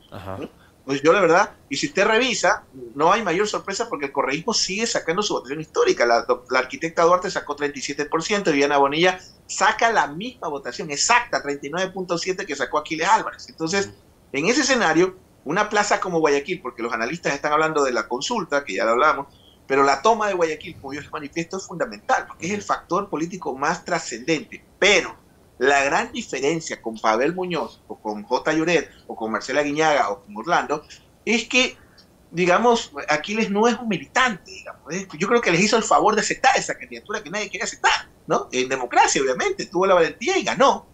Pues 0.84 1.02
yo 1.02 1.12
la 1.12 1.20
verdad, 1.20 1.52
y 1.68 1.76
si 1.76 1.88
usted 1.88 2.04
revisa, 2.06 2.64
no 2.94 3.12
hay 3.12 3.22
mayor 3.22 3.46
sorpresa 3.46 3.88
porque 3.88 4.06
el 4.06 4.12
correísmo 4.12 4.54
sigue 4.54 4.86
sacando 4.86 5.22
su 5.22 5.34
votación 5.34 5.60
histórica. 5.60 6.06
La, 6.06 6.26
arquitecta 6.58 7.02
Duarte 7.02 7.30
sacó 7.30 7.54
37%, 7.56 8.48
y 8.48 8.52
Viviana 8.52 8.78
Bonilla 8.78 9.20
saca 9.46 9.92
la 9.92 10.06
misma 10.06 10.48
votación 10.48 10.90
exacta, 10.90 11.42
39.7% 11.42 12.46
que 12.46 12.56
sacó 12.56 12.78
Aquiles 12.78 13.08
Álvarez. 13.08 13.48
Entonces, 13.48 13.90
en 14.32 14.46
ese 14.46 14.62
escenario, 14.62 15.16
una 15.44 15.68
plaza 15.68 16.00
como 16.00 16.20
Guayaquil, 16.20 16.60
porque 16.60 16.82
los 16.82 16.92
analistas 16.92 17.34
están 17.34 17.52
hablando 17.52 17.82
de 17.82 17.92
la 17.92 18.08
consulta, 18.08 18.64
que 18.64 18.74
ya 18.74 18.84
lo 18.84 18.92
hablamos, 18.92 19.26
pero 19.66 19.84
la 19.84 20.02
toma 20.02 20.26
de 20.26 20.34
Guayaquil, 20.34 20.76
como 20.80 20.92
yo 20.92 21.00
les 21.00 21.12
manifiesto, 21.12 21.56
es 21.56 21.66
fundamental, 21.66 22.26
porque 22.26 22.46
es 22.46 22.52
el 22.52 22.62
factor 22.62 23.08
político 23.08 23.56
más 23.56 23.84
trascendente. 23.84 24.64
Pero 24.78 25.16
la 25.58 25.84
gran 25.84 26.10
diferencia 26.10 26.82
con 26.82 26.98
Pavel 26.98 27.34
Muñoz, 27.34 27.82
o 27.86 28.00
con 28.00 28.22
J. 28.24 28.52
Lloret, 28.52 28.90
o 29.06 29.14
con 29.14 29.30
Marcela 29.30 29.62
Guiñaga, 29.62 30.10
o 30.10 30.24
con 30.24 30.36
Orlando, 30.36 30.84
es 31.24 31.46
que, 31.48 31.76
digamos, 32.30 32.92
Aquiles 33.08 33.50
no 33.50 33.68
es 33.68 33.78
un 33.78 33.88
militante, 33.88 34.50
digamos. 34.50 34.82
Yo 35.16 35.28
creo 35.28 35.40
que 35.40 35.52
les 35.52 35.60
hizo 35.60 35.76
el 35.76 35.84
favor 35.84 36.14
de 36.14 36.22
aceptar 36.22 36.56
esa 36.56 36.76
candidatura 36.76 37.22
que 37.22 37.30
nadie 37.30 37.48
quería 37.48 37.64
aceptar, 37.64 38.08
¿no? 38.26 38.48
En 38.50 38.68
democracia, 38.68 39.22
obviamente, 39.22 39.66
tuvo 39.66 39.86
la 39.86 39.94
valentía 39.94 40.36
y 40.36 40.42
ganó. 40.42 40.86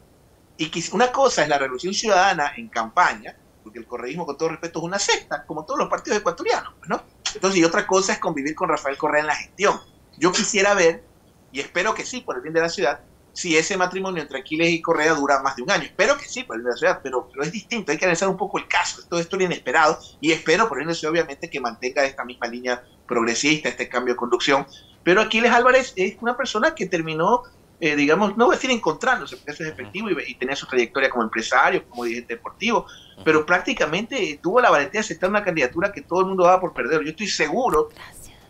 Y 0.59 0.71
una 0.93 1.13
cosa 1.13 1.43
es 1.43 1.49
la 1.49 1.59
revolución 1.59 1.95
ciudadana 1.95 2.53
en 2.57 2.69
campaña, 2.69 3.37
porque 3.67 3.81
el 3.81 3.87
correísmo, 3.87 4.25
con 4.25 4.39
todo 4.39 4.51
respeto, 4.51 4.79
es 4.79 4.85
una 4.85 5.01
secta, 5.01 5.45
como 5.45 5.65
todos 5.65 5.81
los 5.81 5.89
partidos 5.89 6.21
ecuatorianos, 6.21 6.73
¿no? 6.87 7.03
Entonces, 7.35 7.59
y 7.59 7.65
otra 7.65 7.85
cosa 7.85 8.13
es 8.13 8.21
convivir 8.21 8.55
con 8.55 8.69
Rafael 8.69 8.97
Correa 8.97 9.23
en 9.23 9.27
la 9.27 9.35
gestión. 9.35 9.81
Yo 10.19 10.31
quisiera 10.31 10.73
ver, 10.75 11.03
y 11.51 11.59
espero 11.59 11.93
que 11.93 12.05
sí, 12.05 12.21
por 12.21 12.37
el 12.37 12.43
bien 12.43 12.55
de 12.55 12.61
la 12.61 12.69
ciudad, 12.69 13.01
si 13.33 13.57
ese 13.57 13.77
matrimonio 13.77 14.23
entre 14.23 14.39
Aquiles 14.39 14.71
y 14.71 14.81
Correa 14.81 15.15
dura 15.15 15.43
más 15.43 15.57
de 15.57 15.63
un 15.63 15.71
año. 15.73 15.83
Espero 15.83 16.17
que 16.17 16.27
sí, 16.27 16.45
por 16.45 16.63
la 16.63 16.77
ciudad, 16.77 17.01
pero, 17.03 17.29
es 17.43 17.51
distinto, 17.51 17.91
hay 17.91 17.99
que 17.99 18.05
analizar 18.05 18.29
un 18.29 18.37
poco 18.37 18.57
el 18.59 18.69
caso. 18.69 19.03
Todo 19.09 19.19
esto 19.19 19.37
es 19.37 19.43
inesperado 19.43 19.99
y 20.21 20.31
espero, 20.31 20.69
por 20.69 20.81
eso 20.81 21.11
obviamente, 21.11 21.51
que 21.51 21.59
mantenga 21.59 22.05
esta 22.05 22.25
misma 22.25 22.47
línea 22.47 22.85
progresista, 23.09 23.69
este 23.69 23.89
cambio 23.89 24.15
de 24.15 24.19
conducción. 24.19 24.65
Pero 25.03 25.23
Aquiles 25.23 25.51
Álvarez 25.51 25.93
es 25.97 26.17
una 26.21 26.37
persona 26.37 26.73
que 26.77 26.87
terminó, 26.87 27.43
eh, 27.81 27.95
digamos, 27.97 28.37
no 28.37 28.47
voy 28.47 28.55
a 28.55 28.57
decir 28.57 28.71
encontrándose, 28.71 29.37
porque 29.37 29.53
eso 29.53 29.65
es 29.65 29.71
efectivo 29.71 30.11
y, 30.11 30.17
y 30.27 30.35
tenía 30.35 30.57
su 30.57 30.67
trayectoria 30.67 31.11
como 31.11 31.25
empresario, 31.25 31.87
como 31.89 32.05
dirigente 32.05 32.35
deportivo, 32.35 32.87
pero 33.25 33.45
prácticamente 33.45 34.39
tuvo 34.43 34.61
la 34.61 34.71
valentía 34.71 35.01
de 35.01 35.05
aceptar 35.05 35.31
una 35.31 35.45
candidatura 35.45 35.93
que 35.93 36.03
todo 36.03 36.21
el 36.21 36.27
mundo 36.27 36.45
daba 36.45 36.61
por 36.61 36.73
perder. 36.73 37.03
Yo 37.03 37.11
estoy 37.11 37.29
seguro 37.29 37.91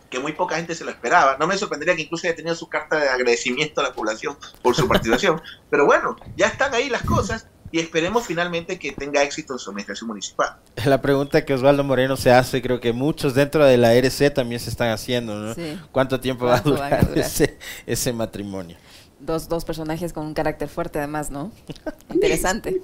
que 0.09 0.19
muy 0.19 0.33
poca 0.33 0.55
gente 0.55 0.75
se 0.75 0.85
lo 0.85 0.91
esperaba. 0.91 1.37
No 1.39 1.47
me 1.47 1.57
sorprendería 1.57 1.95
que 1.95 2.03
incluso 2.03 2.27
haya 2.27 2.35
tenido 2.35 2.55
su 2.55 2.67
carta 2.67 2.97
de 2.97 3.09
agradecimiento 3.09 3.81
a 3.81 3.85
la 3.85 3.93
población 3.93 4.37
por 4.61 4.75
su 4.75 4.87
participación. 4.87 5.41
Pero 5.69 5.85
bueno, 5.85 6.15
ya 6.35 6.47
están 6.47 6.73
ahí 6.73 6.89
las 6.89 7.03
cosas 7.03 7.47
y 7.71 7.79
esperemos 7.79 8.25
finalmente 8.25 8.79
que 8.79 8.93
tenga 8.93 9.21
éxito 9.23 9.53
en 9.53 9.59
su 9.59 9.69
administración 9.69 10.07
municipal. 10.07 10.55
La 10.85 11.01
pregunta 11.01 11.43
que 11.43 11.53
Osvaldo 11.53 11.83
Moreno 11.83 12.15
se 12.15 12.31
hace, 12.31 12.61
creo 12.61 12.79
que 12.79 12.93
muchos 12.93 13.33
dentro 13.33 13.65
de 13.65 13.77
la 13.77 13.93
RC 13.93 14.29
también 14.31 14.61
se 14.61 14.69
están 14.69 14.89
haciendo, 14.89 15.35
¿no? 15.35 15.55
¿Cuánto 15.91 16.19
tiempo 16.19 16.45
va 16.45 16.57
a 16.57 16.61
durar, 16.61 17.09
Ese, 17.15 17.57
ese 17.85 18.13
matrimonio? 18.13 18.77
Dos, 19.19 19.49
dos 19.49 19.65
personajes 19.65 20.13
con 20.13 20.25
un 20.25 20.33
carácter 20.33 20.69
fuerte 20.69 20.99
además, 20.99 21.31
¿no? 21.31 21.51
Interesante 22.13 22.81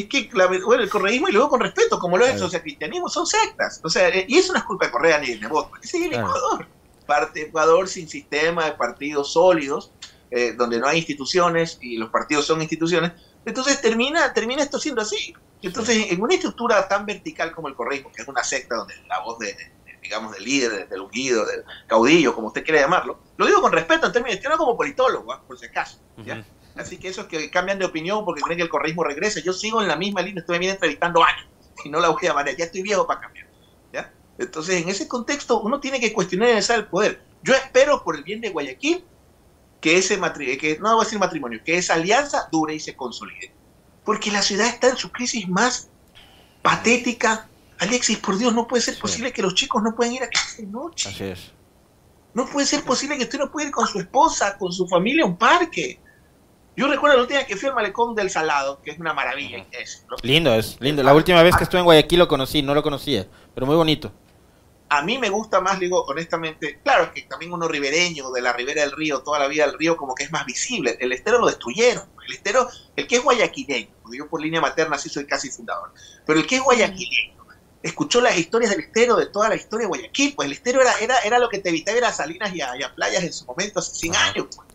es 0.00 0.08
que 0.08 0.30
bueno, 0.32 0.82
el 0.82 0.90
correísmo, 0.90 1.28
y 1.28 1.32
luego 1.32 1.50
con 1.50 1.60
respeto, 1.60 1.98
como 1.98 2.16
lo 2.16 2.24
es 2.24 2.34
el 2.34 2.38
socialcristianismo, 2.38 3.08
son 3.08 3.26
sectas. 3.26 3.80
O 3.82 3.88
sea, 3.88 4.10
y 4.26 4.36
eso 4.36 4.52
no 4.52 4.58
es 4.58 4.64
culpa 4.64 4.86
de 4.86 4.92
Correa 4.92 5.18
ni 5.18 5.28
de 5.28 5.40
Nebot, 5.40 5.70
es 5.82 5.94
el 5.94 6.12
Ecuador. 6.12 6.66
Parte 7.06 7.42
Ecuador 7.42 7.88
sin 7.88 8.08
sistema 8.08 8.66
de 8.66 8.72
partidos 8.72 9.32
sólidos, 9.32 9.92
eh, 10.30 10.52
donde 10.52 10.78
no 10.78 10.86
hay 10.86 10.98
instituciones 10.98 11.78
y 11.80 11.96
los 11.96 12.10
partidos 12.10 12.46
son 12.46 12.60
instituciones. 12.60 13.12
Entonces 13.44 13.80
termina, 13.80 14.32
termina 14.34 14.62
esto 14.62 14.78
siendo 14.78 15.00
así. 15.00 15.34
Entonces, 15.62 16.06
en 16.10 16.20
una 16.20 16.34
estructura 16.34 16.86
tan 16.86 17.06
vertical 17.06 17.52
como 17.52 17.68
el 17.68 17.74
correísmo, 17.74 18.12
que 18.12 18.22
es 18.22 18.28
una 18.28 18.44
secta 18.44 18.76
donde 18.76 18.94
la 19.08 19.20
voz 19.20 19.38
de, 19.38 19.56
digamos, 20.02 20.32
del 20.32 20.44
líder, 20.44 20.88
del 20.88 21.00
ungido, 21.00 21.44
del 21.46 21.64
caudillo, 21.86 22.34
como 22.34 22.48
usted 22.48 22.64
quiera 22.64 22.80
llamarlo, 22.80 23.20
lo 23.36 23.46
digo 23.46 23.60
con 23.60 23.72
respeto 23.72 24.06
en 24.06 24.12
términos, 24.12 24.38
no 24.42 24.56
como 24.56 24.76
politólogo, 24.76 25.32
¿ah? 25.32 25.42
por 25.46 25.58
si 25.58 25.66
acaso, 25.66 25.98
¿ya? 26.24 26.44
Así 26.76 26.96
que 26.96 27.08
esos 27.08 27.26
que 27.26 27.50
cambian 27.50 27.78
de 27.78 27.84
opinión 27.84 28.24
porque 28.24 28.40
creen 28.40 28.58
que 28.58 28.62
el 28.62 28.68
correísmo 28.68 29.02
regresa, 29.02 29.40
yo 29.40 29.52
sigo 29.52 29.82
en 29.82 29.88
la 29.88 29.96
misma 29.96 30.22
línea, 30.22 30.40
estoy 30.40 30.58
bien 30.58 30.72
entrevistando 30.72 31.24
años 31.24 31.46
y 31.84 31.88
no 31.88 32.00
la 32.00 32.08
voy 32.08 32.26
a 32.26 32.56
ya 32.56 32.64
estoy 32.64 32.82
viejo 32.82 33.06
para 33.06 33.20
cambiar. 33.20 33.48
¿ya? 33.92 34.12
Entonces, 34.38 34.82
en 34.82 34.88
ese 34.88 35.08
contexto, 35.08 35.60
uno 35.60 35.80
tiene 35.80 36.00
que 36.00 36.12
cuestionar 36.12 36.50
el 36.50 36.86
poder. 36.86 37.20
Yo 37.42 37.54
espero, 37.54 38.04
por 38.04 38.16
el 38.16 38.22
bien 38.22 38.40
de 38.40 38.50
Guayaquil, 38.50 39.04
que 39.80 39.96
ese 39.96 40.16
matrimonio, 40.16 40.60
que 40.60 40.78
no 40.78 40.94
voy 40.94 41.02
a 41.02 41.04
decir 41.04 41.18
matrimonio, 41.18 41.60
que 41.64 41.78
esa 41.78 41.94
alianza 41.94 42.48
dure 42.50 42.74
y 42.74 42.80
se 42.80 42.96
consolide. 42.96 43.52
Porque 44.04 44.30
la 44.30 44.42
ciudad 44.42 44.66
está 44.66 44.88
en 44.88 44.96
su 44.96 45.10
crisis 45.10 45.48
más 45.48 45.88
patética. 46.62 47.48
Alexis, 47.78 48.18
por 48.18 48.36
Dios, 48.36 48.54
no 48.54 48.66
puede 48.66 48.82
ser 48.82 48.98
posible 48.98 49.32
que 49.32 49.42
los 49.42 49.54
chicos 49.54 49.82
no 49.82 49.94
puedan 49.94 50.12
ir 50.12 50.22
a 50.22 50.28
casa 50.28 50.56
de 50.58 50.66
noche. 50.66 51.08
Así 51.08 51.24
es. 51.24 51.52
No 52.34 52.46
puede 52.46 52.66
ser 52.66 52.84
posible 52.84 53.16
que 53.16 53.24
usted 53.24 53.38
no 53.38 53.50
pueda 53.50 53.68
ir 53.68 53.72
con 53.72 53.86
su 53.86 53.98
esposa, 53.98 54.56
con 54.58 54.72
su 54.72 54.86
familia 54.86 55.24
a 55.24 55.26
un 55.26 55.36
parque. 55.36 56.00
Yo 56.76 56.86
recuerdo 56.86 57.16
la 57.16 57.22
última 57.22 57.40
vez 57.40 57.48
que 57.48 57.56
fui 57.56 57.68
al 57.68 57.74
malecón 57.74 58.14
del 58.14 58.30
Salado, 58.30 58.80
que 58.82 58.92
es 58.92 58.98
una 59.00 59.12
maravilla. 59.12 59.66
Lindo 60.22 60.54
es, 60.54 60.76
lindo. 60.80 61.02
La 61.02 61.14
última 61.14 61.42
vez 61.42 61.56
que 61.56 61.64
estuve 61.64 61.80
en 61.80 61.84
Guayaquil 61.84 62.20
lo 62.20 62.28
conocí, 62.28 62.62
no 62.62 62.74
lo 62.74 62.82
conocía, 62.84 63.26
pero 63.54 63.66
muy 63.66 63.74
bonito. 63.74 64.12
A 64.90 65.02
mí 65.02 65.18
me 65.18 65.28
gusta 65.28 65.60
más, 65.60 65.78
digo, 65.80 66.04
honestamente, 66.04 66.78
claro 66.82 67.12
que 67.12 67.22
también 67.22 67.52
uno 67.52 67.68
ribereño 67.68 68.30
de 68.30 68.40
la 68.40 68.52
ribera 68.52 68.82
del 68.82 68.92
río, 68.92 69.22
toda 69.22 69.38
la 69.38 69.48
vida 69.48 69.66
del 69.66 69.76
río 69.76 69.96
como 69.96 70.14
que 70.14 70.24
es 70.24 70.32
más 70.32 70.46
visible. 70.46 70.96
El 71.00 71.12
estero 71.12 71.38
lo 71.38 71.46
destruyeron. 71.46 72.04
El 72.26 72.34
estero, 72.34 72.68
el 72.94 73.06
que 73.06 73.16
es 73.16 73.22
guayaquileño, 73.22 73.88
porque 74.02 74.18
yo 74.18 74.28
por 74.28 74.40
línea 74.40 74.60
materna 74.60 74.96
sí 74.98 75.08
soy 75.08 75.26
casi 75.26 75.50
fundador, 75.50 75.92
pero 76.24 76.38
el 76.38 76.46
que 76.46 76.56
es 76.56 76.62
guayaquileño, 76.62 77.37
escuchó 77.82 78.20
las 78.20 78.36
historias 78.36 78.70
del 78.70 78.80
estero, 78.80 79.16
de 79.16 79.26
toda 79.26 79.48
la 79.48 79.56
historia 79.56 79.84
de 79.84 79.88
Guayaquil, 79.88 80.34
pues 80.34 80.46
el 80.46 80.52
estero 80.52 80.80
era, 80.82 80.92
era, 81.00 81.18
era 81.18 81.38
lo 81.38 81.48
que 81.48 81.58
te 81.58 81.68
evitaba 81.68 81.98
ir 81.98 82.04
a 82.04 82.12
Salinas 82.12 82.54
y 82.54 82.60
a, 82.60 82.94
playas 82.94 83.22
en 83.22 83.32
su 83.32 83.44
momento 83.46 83.78
hace 83.80 83.94
100 83.94 84.16
años. 84.16 84.46
Pues. 84.54 84.68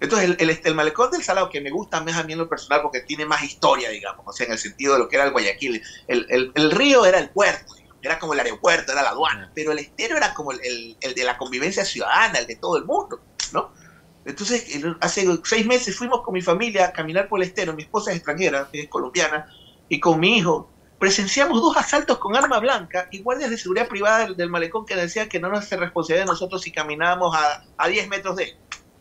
Entonces, 0.00 0.36
el, 0.38 0.60
el, 0.62 0.74
malecón 0.74 1.10
del 1.10 1.22
Salado, 1.22 1.48
que 1.48 1.60
me 1.60 1.70
gusta 1.70 2.02
más 2.02 2.16
a 2.16 2.24
mí 2.24 2.32
en 2.32 2.38
lo 2.40 2.48
personal 2.48 2.82
porque 2.82 3.00
tiene 3.00 3.24
más 3.24 3.42
historia, 3.42 3.88
digamos, 3.88 4.24
o 4.26 4.32
sea, 4.32 4.46
en 4.46 4.52
el 4.52 4.58
sentido 4.58 4.94
de 4.94 4.98
lo 4.98 5.08
que 5.08 5.16
era 5.16 5.24
el 5.24 5.30
Guayaquil. 5.30 5.82
El, 6.08 6.52
el 6.54 6.70
río 6.72 7.06
era 7.06 7.18
el 7.18 7.30
puerto, 7.30 7.74
era 8.04 8.18
como 8.18 8.34
el 8.34 8.40
aeropuerto, 8.40 8.92
era 8.92 9.02
la 9.02 9.10
aduana, 9.10 9.50
pero 9.54 9.72
el 9.72 9.78
estero 9.78 10.16
era 10.16 10.34
como 10.34 10.52
el, 10.52 10.96
de 11.00 11.24
la 11.24 11.38
convivencia 11.38 11.84
ciudadana, 11.84 12.38
el 12.38 12.46
de 12.46 12.56
todo 12.56 12.76
el 12.76 12.84
mundo, 12.84 13.20
¿no? 13.52 13.72
Entonces, 14.26 14.66
hace 15.00 15.26
seis 15.44 15.66
meses 15.66 15.96
fuimos 15.96 16.22
con 16.22 16.34
mi 16.34 16.42
familia 16.42 16.86
a 16.86 16.92
caminar 16.92 17.28
por 17.28 17.40
el 17.40 17.48
estero, 17.48 17.72
mi 17.72 17.82
esposa 17.82 18.10
es 18.10 18.18
extranjera, 18.18 18.68
es 18.72 18.88
colombiana, 18.88 19.46
y 19.88 20.00
con 20.00 20.20
mi 20.20 20.38
hijo 20.38 20.70
presenciamos 20.98 21.60
dos 21.60 21.76
asaltos 21.76 22.18
con 22.18 22.36
arma 22.36 22.58
blanca 22.60 23.08
y 23.10 23.22
guardias 23.22 23.50
de 23.50 23.58
seguridad 23.58 23.88
privada 23.88 24.28
del, 24.28 24.48
malecón 24.48 24.86
que 24.86 24.96
decían 24.96 25.28
que 25.28 25.40
no 25.40 25.48
nos 25.48 25.60
hace 25.60 25.76
responsabilidad 25.76 26.26
de 26.26 26.32
nosotros 26.32 26.62
si 26.62 26.72
caminábamos 26.72 27.34
a, 27.36 27.64
a 27.76 27.88
10 27.88 28.08
metros 28.08 28.36
de 28.36 28.44
él. 28.44 28.56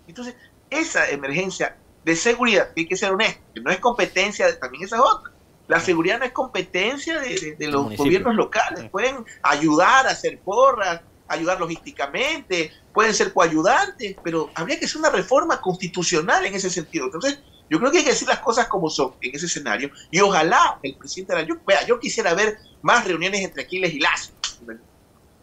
Entonces, 0.08 0.36
esa 0.70 1.10
emergencia 1.10 1.78
de 2.04 2.16
seguridad, 2.16 2.70
hay 2.76 2.88
que 2.88 2.98
ser 2.98 3.12
honesto, 3.12 3.42
que 3.54 3.62
no 3.62 3.72
es 3.72 3.80
competencia, 3.80 4.60
también 4.60 4.84
esa 4.84 4.98
es 4.98 5.02
otra. 5.02 5.32
La 5.68 5.80
seguridad 5.80 6.20
no 6.20 6.26
es 6.26 6.34
competencia 6.34 7.20
de, 7.20 7.56
los 7.68 7.96
gobiernos 7.96 8.36
locales. 8.36 8.90
Pueden 8.90 9.26
ayudar 9.42 10.08
a 10.08 10.12
hacer 10.12 10.40
porras, 10.40 11.02
ayudar 11.28 11.60
logísticamente, 11.60 12.72
pueden 12.94 13.14
ser 13.14 13.34
coayudantes, 13.34 14.18
pero 14.24 14.50
habría 14.56 14.78
que 14.78 14.86
hacer 14.86 14.98
una 14.98 15.10
reforma 15.10 15.62
constitucional 15.62 16.46
en 16.46 16.54
ese 16.54 16.70
sentido. 16.70 17.06
Entonces, 17.06 17.40
yo 17.70 17.80
creo 17.80 17.92
que 17.92 18.00
hay 18.00 18.04
que 18.04 18.12
decir 18.12 18.28
las 18.28 18.40
cosas 18.40 18.68
como 18.68 18.90
son 18.90 19.14
en 19.22 19.36
ese 19.36 19.48
escenario 19.48 19.90
y 20.12 20.20
ojalá 20.20 20.80
el 20.84 20.96
presidente 20.96 21.34
de 21.34 21.42
la 21.42 21.48
yo, 21.48 21.56
yo 21.88 22.00
quisiera 22.00 22.34
ver 22.34 22.58
más 22.82 23.06
reuniones 23.06 23.42
entre 23.42 23.64
Aquiles 23.64 23.94
y 23.94 24.00
Lazo. 24.00 24.32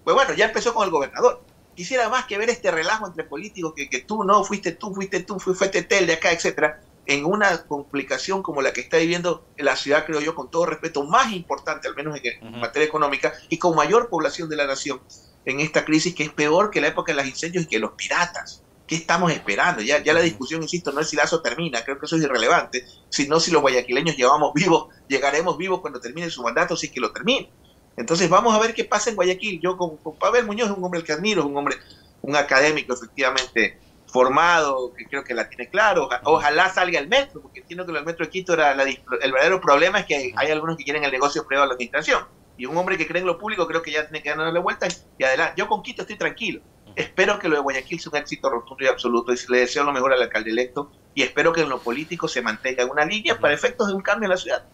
Pues 0.05 0.15
bueno, 0.15 0.33
ya 0.35 0.47
empezó 0.47 0.73
con 0.73 0.85
el 0.85 0.91
gobernador 0.91 1.43
quisiera 1.81 2.11
más 2.11 2.27
que 2.27 2.37
ver 2.37 2.51
este 2.51 2.71
relajo 2.71 3.07
entre 3.07 3.25
políticos, 3.25 3.73
que, 3.75 3.89
que 3.89 4.01
tú 4.01 4.23
no, 4.23 4.45
fuiste 4.45 4.73
tú, 4.73 4.95
fuiste 4.95 5.21
tú, 5.21 5.41
fuiste 5.41 5.83
Tel 5.83 6.07
de 6.07 6.13
acá, 6.13 6.31
etcétera, 6.31 6.83
en 7.07 7.25
una 7.25 7.65
complicación 7.65 8.43
como 8.43 8.61
la 8.61 8.75
que 8.75 8.83
está 8.83 8.99
viviendo 8.99 9.47
la 9.57 9.77
ciudad, 9.77 10.05
creo 10.05 10.21
yo, 10.21 10.35
con 10.35 10.51
todo 10.51 10.67
respeto, 10.67 11.05
más 11.05 11.33
importante, 11.33 11.89
al 11.89 11.97
menos 11.97 12.21
en, 12.23 12.61
materia 12.61 12.87
económica, 12.87 13.33
y 13.49 13.59
con 13.59 13.75
mayor 13.75 14.11
población 14.11 14.49
de 14.49 14.57
la 14.57 14.67
nación 14.67 15.01
en 15.47 15.61
esta 15.61 15.85
crisis, 15.87 16.15
que 16.15 16.25
es 16.25 16.31
peor 16.31 16.71
que 16.71 16.83
la 16.83 16.89
época 16.89 17.13
de 17.13 17.17
los 17.17 17.27
incendios 17.27 17.65
y 17.65 17.67
que 17.67 17.79
los 17.79 17.93
piratas. 17.93 18.63
¿Qué 18.91 18.97
estamos 18.97 19.31
esperando? 19.31 19.83
Ya, 19.83 20.03
ya 20.03 20.13
la 20.13 20.21
discusión, 20.21 20.65
insisto, 20.65 20.91
no 20.91 21.01
es 21.01 21.09
si 21.09 21.15
Lazo 21.15 21.41
termina, 21.41 21.85
creo 21.85 21.97
que 21.97 22.07
eso 22.07 22.17
es 22.17 22.25
irrelevante, 22.25 22.85
sino 23.09 23.39
si 23.39 23.53
los 23.53 23.63
guayaquileños 23.63 24.17
llevamos 24.17 24.53
vivos, 24.53 24.89
llegaremos 25.07 25.57
vivos 25.57 25.81
cuando 25.81 26.01
termine 26.01 26.29
su 26.29 26.43
mandato, 26.43 26.77
si 26.77 26.87
es 26.87 26.93
que 26.93 26.99
lo 26.99 27.13
termine. 27.13 27.49
Entonces 27.97 28.29
vamos 28.29 28.53
a 28.53 28.59
ver 28.59 28.75
qué 28.75 28.85
pasa 28.85 29.11
en 29.11 29.15
Guayaquil. 29.15 29.61
Yo 29.61 29.77
con, 29.77 29.97
Pavel 30.19 30.45
Muñoz 30.45 30.71
es 30.71 30.77
un 30.77 30.83
hombre 30.83 31.05
que 31.05 31.13
admiro, 31.13 31.43
es 31.43 31.47
un 31.47 31.57
hombre, 31.57 31.77
un 32.23 32.35
académico 32.35 32.93
efectivamente 32.93 33.79
formado, 34.09 34.93
que 34.93 35.05
creo 35.05 35.23
que 35.23 35.35
la 35.35 35.49
tiene 35.49 35.71
claro. 35.71 36.09
Ojalá 36.25 36.69
salga 36.69 36.99
el 36.99 37.07
metro, 37.07 37.43
porque 37.43 37.61
entiendo 37.61 37.87
que 37.87 37.93
el 37.93 38.05
metro 38.05 38.25
de 38.27 38.33
Quito 38.33 38.55
era 38.55 38.73
el 38.73 39.33
verdadero 39.33 39.61
problema 39.61 40.01
es 40.01 40.07
que 40.07 40.33
hay 40.35 40.51
algunos 40.51 40.77
que 40.77 40.83
quieren 40.83 41.05
el 41.05 41.13
negocio 41.13 41.47
privado 41.47 41.67
de 41.67 41.69
la 41.69 41.75
administración. 41.75 42.25
Y 42.57 42.67
un 42.67 42.77
hombre 42.77 42.99
que 42.99 43.07
cree 43.07 43.21
en 43.21 43.29
lo 43.29 43.39
público 43.39 43.69
creo 43.69 43.83
que 43.83 43.93
ya 43.93 44.03
tiene 44.09 44.21
que 44.21 44.31
darle 44.31 44.59
vuelta 44.59 44.89
y 45.17 45.23
adelante. 45.23 45.55
Yo 45.57 45.69
con 45.69 45.85
Quito 45.85 46.03
estoy 46.03 46.17
tranquilo. 46.17 46.61
Espero 46.97 47.39
que 47.39 47.49
lo 47.49 47.57
de 47.57 47.63
Guayaquil 47.63 48.01
sea 48.01 48.11
un 48.11 48.19
éxito 48.19 48.51
rotundo 48.51 48.85
y 48.85 48.89
absoluto. 48.89 49.33
Y 49.33 49.37
le 49.49 49.61
deseo 49.61 49.85
lo 49.85 49.93
mejor 49.93 50.13
al 50.13 50.23
alcalde 50.23 50.51
electo. 50.51 50.91
Y 51.15 51.23
espero 51.23 51.53
que 51.53 51.63
en 51.63 51.69
lo 51.69 51.81
político 51.81 52.29
se 52.29 52.43
mantenga 52.43 52.85
una 52.87 53.05
línea 53.05 53.39
para 53.39 53.55
efectos 53.55 53.89
de 53.89 53.95
un 53.95 54.03
cambio 54.03 54.27
en 54.27 54.31
la 54.31 54.37
ciudad. 54.37 54.65